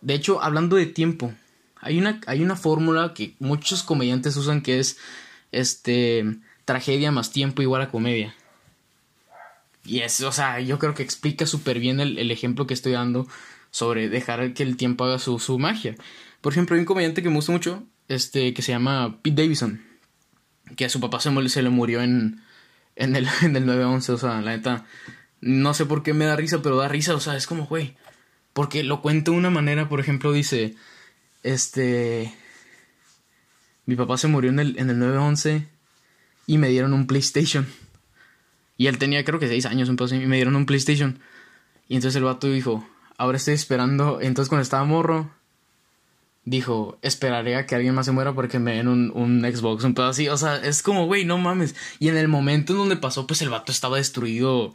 De 0.00 0.14
hecho, 0.14 0.42
hablando 0.42 0.76
de 0.76 0.86
tiempo, 0.86 1.34
hay 1.80 1.98
una, 1.98 2.20
hay 2.26 2.42
una 2.42 2.56
fórmula 2.56 3.14
que 3.14 3.34
muchos 3.38 3.82
comediantes 3.82 4.36
usan 4.36 4.62
que 4.62 4.78
es 4.78 4.98
este 5.52 6.24
tragedia 6.64 7.10
más 7.10 7.32
tiempo 7.32 7.62
igual 7.62 7.82
a 7.82 7.90
comedia. 7.90 8.34
Y 9.84 10.00
es, 10.00 10.20
o 10.20 10.32
sea, 10.32 10.60
yo 10.60 10.78
creo 10.78 10.94
que 10.94 11.02
explica 11.02 11.46
súper 11.46 11.80
bien 11.80 12.00
el, 12.00 12.30
ejemplo 12.30 12.66
que 12.66 12.74
estoy 12.74 12.92
dando 12.92 13.26
sobre 13.70 14.08
dejar 14.08 14.52
que 14.52 14.62
el 14.62 14.76
tiempo 14.76 15.04
haga 15.04 15.18
su, 15.18 15.38
su 15.38 15.58
magia. 15.58 15.96
Por 16.40 16.52
ejemplo, 16.52 16.74
hay 16.74 16.80
un 16.80 16.86
comediante 16.86 17.22
que 17.22 17.28
me 17.28 17.36
gusta 17.36 17.52
mucho, 17.52 17.82
este, 18.08 18.52
que 18.54 18.62
se 18.62 18.72
llama 18.72 19.18
Pete 19.22 19.42
Davidson, 19.42 19.82
que 20.76 20.84
a 20.84 20.88
su 20.88 21.00
papá 21.00 21.20
se, 21.20 21.48
se 21.48 21.62
le 21.62 21.70
murió 21.70 22.02
en, 22.02 22.42
en 22.96 23.16
el, 23.16 23.26
en 23.42 23.56
el 23.56 23.66
9-11, 23.66 24.08
o 24.10 24.18
sea, 24.18 24.40
la 24.40 24.56
neta, 24.56 24.84
no 25.40 25.74
sé 25.74 25.86
por 25.86 26.02
qué 26.02 26.12
me 26.12 26.26
da 26.26 26.36
risa, 26.36 26.62
pero 26.62 26.76
da 26.76 26.88
risa, 26.88 27.14
o 27.14 27.20
sea, 27.20 27.36
es 27.36 27.46
como, 27.46 27.66
güey, 27.66 27.96
porque 28.52 28.82
lo 28.82 29.00
cuento 29.00 29.32
de 29.32 29.38
una 29.38 29.50
manera, 29.50 29.88
por 29.88 30.00
ejemplo, 30.00 30.32
dice, 30.32 30.74
este. 31.42 32.34
Mi 33.86 33.96
papá 33.96 34.16
se 34.16 34.28
murió 34.28 34.50
en 34.50 34.60
el, 34.60 34.78
en 34.78 34.90
el 34.90 34.98
911 34.98 35.66
y 36.46 36.58
me 36.58 36.68
dieron 36.68 36.92
un 36.92 37.06
PlayStation. 37.06 37.66
Y 38.76 38.86
él 38.86 38.98
tenía 38.98 39.24
creo 39.24 39.38
que 39.38 39.48
6 39.48 39.66
años, 39.66 39.88
y 39.88 40.16
me 40.26 40.36
dieron 40.36 40.56
un 40.56 40.66
PlayStation. 40.66 41.18
Y 41.88 41.96
entonces 41.96 42.16
el 42.16 42.24
vato 42.24 42.46
dijo, 42.46 42.88
ahora 43.18 43.36
estoy 43.36 43.54
esperando. 43.54 44.20
Entonces 44.20 44.48
cuando 44.48 44.62
estaba 44.62 44.84
morro, 44.84 45.30
dijo, 46.44 46.98
esperaré 47.02 47.56
a 47.56 47.66
que 47.66 47.74
alguien 47.74 47.94
más 47.94 48.06
se 48.06 48.12
muera 48.12 48.32
porque 48.32 48.58
me 48.58 48.76
den 48.76 48.88
un, 48.88 49.12
un 49.14 49.42
Xbox, 49.42 49.84
un 49.84 49.94
pedo 49.94 50.06
así. 50.06 50.28
O 50.28 50.36
sea, 50.36 50.56
es 50.56 50.82
como, 50.82 51.06
güey, 51.06 51.24
no 51.24 51.38
mames. 51.38 51.74
Y 51.98 52.08
en 52.08 52.16
el 52.16 52.28
momento 52.28 52.72
en 52.72 52.78
donde 52.78 52.96
pasó, 52.96 53.26
pues 53.26 53.42
el 53.42 53.50
vato 53.50 53.72
estaba 53.72 53.98
destruido 53.98 54.72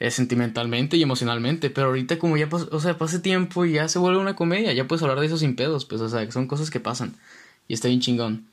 eh, 0.00 0.10
sentimentalmente 0.12 0.96
y 0.96 1.02
emocionalmente, 1.02 1.70
pero 1.70 1.88
ahorita 1.88 2.18
como 2.18 2.36
ya 2.36 2.48
o 2.52 2.80
sea, 2.80 2.96
pase 2.98 3.18
tiempo 3.18 3.64
y 3.64 3.72
ya 3.72 3.88
se 3.88 3.98
vuelve 3.98 4.20
una 4.20 4.36
comedia, 4.36 4.72
ya 4.72 4.86
puedes 4.86 5.02
hablar 5.02 5.18
de 5.18 5.26
eso 5.26 5.38
sin 5.38 5.56
pedos, 5.56 5.86
pues, 5.86 6.00
o 6.00 6.08
sea, 6.08 6.30
son 6.30 6.46
cosas 6.46 6.70
que 6.70 6.78
pasan 6.78 7.16
y 7.66 7.74
está 7.74 7.88
bien 7.88 8.00
chingón. 8.00 8.46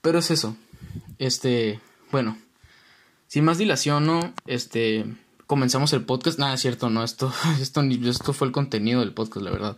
Pero 0.00 0.20
es 0.20 0.30
eso. 0.30 0.56
Este, 1.18 1.80
bueno, 2.12 2.38
sin 3.26 3.44
más 3.44 3.58
dilación, 3.58 4.06
¿no? 4.06 4.32
Este, 4.46 5.04
comenzamos 5.46 5.92
el 5.92 6.04
podcast. 6.04 6.38
Nada, 6.38 6.54
es 6.54 6.60
cierto, 6.60 6.88
no, 6.88 7.02
esto, 7.02 7.32
esto, 7.60 7.82
esto 7.82 8.32
fue 8.32 8.46
el 8.46 8.52
contenido 8.52 9.00
del 9.00 9.12
podcast, 9.12 9.44
la 9.44 9.50
verdad. 9.50 9.76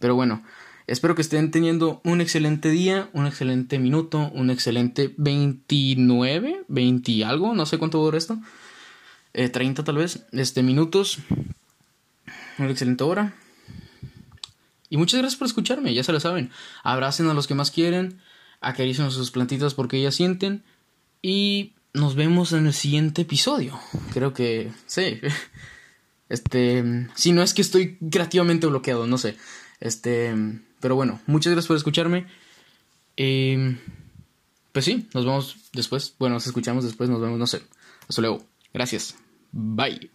Pero 0.00 0.14
bueno, 0.14 0.42
espero 0.86 1.14
que 1.14 1.22
estén 1.22 1.50
teniendo 1.50 2.02
un 2.04 2.20
excelente 2.20 2.68
día, 2.68 3.08
un 3.14 3.26
excelente 3.26 3.78
minuto, 3.78 4.30
un 4.34 4.50
excelente 4.50 5.14
29, 5.16 6.66
20 6.68 7.10
y 7.12 7.22
algo, 7.22 7.54
no 7.54 7.64
sé 7.64 7.78
cuánto 7.78 8.02
dura 8.02 8.18
esto 8.18 8.38
eh, 9.34 9.48
30 9.48 9.84
tal 9.84 9.96
vez, 9.96 10.24
este, 10.32 10.62
minutos. 10.62 11.18
Una 12.58 12.70
excelente 12.70 13.04
hora. 13.04 13.34
Y 14.88 14.96
muchas 14.96 15.18
gracias 15.20 15.38
por 15.38 15.46
escucharme, 15.46 15.92
ya 15.92 16.04
se 16.04 16.12
lo 16.12 16.20
saben. 16.20 16.50
Abracen 16.84 17.28
a 17.28 17.34
los 17.34 17.46
que 17.46 17.54
más 17.54 17.70
quieren, 17.70 18.20
acaricien 18.60 19.10
sus 19.10 19.30
plantitas 19.30 19.74
porque 19.74 19.96
ellas 19.98 20.14
sienten. 20.14 20.62
Y 21.20 21.72
nos 21.92 22.14
vemos 22.14 22.52
en 22.52 22.66
el 22.66 22.72
siguiente 22.72 23.22
episodio. 23.22 23.78
Creo 24.12 24.32
que 24.32 24.72
sí. 24.86 25.20
Este, 26.30 27.06
si 27.14 27.32
no 27.32 27.42
es 27.42 27.52
que 27.52 27.60
estoy 27.60 27.98
creativamente 28.10 28.66
bloqueado, 28.66 29.06
no 29.06 29.18
sé. 29.18 29.36
Este, 29.78 30.34
pero 30.80 30.96
bueno, 30.96 31.20
muchas 31.26 31.52
gracias 31.52 31.68
por 31.68 31.76
escucharme. 31.76 32.26
Eh, 33.16 33.76
pues 34.72 34.86
sí, 34.86 35.06
nos 35.12 35.24
vemos 35.26 35.56
después. 35.74 36.14
Bueno, 36.18 36.34
nos 36.34 36.46
escuchamos 36.46 36.82
después, 36.82 37.10
nos 37.10 37.20
vemos, 37.20 37.38
no 37.38 37.46
sé. 37.46 37.62
Hasta 38.08 38.22
luego. 38.22 38.44
Gracias. 38.72 39.16
Bye. 39.54 40.10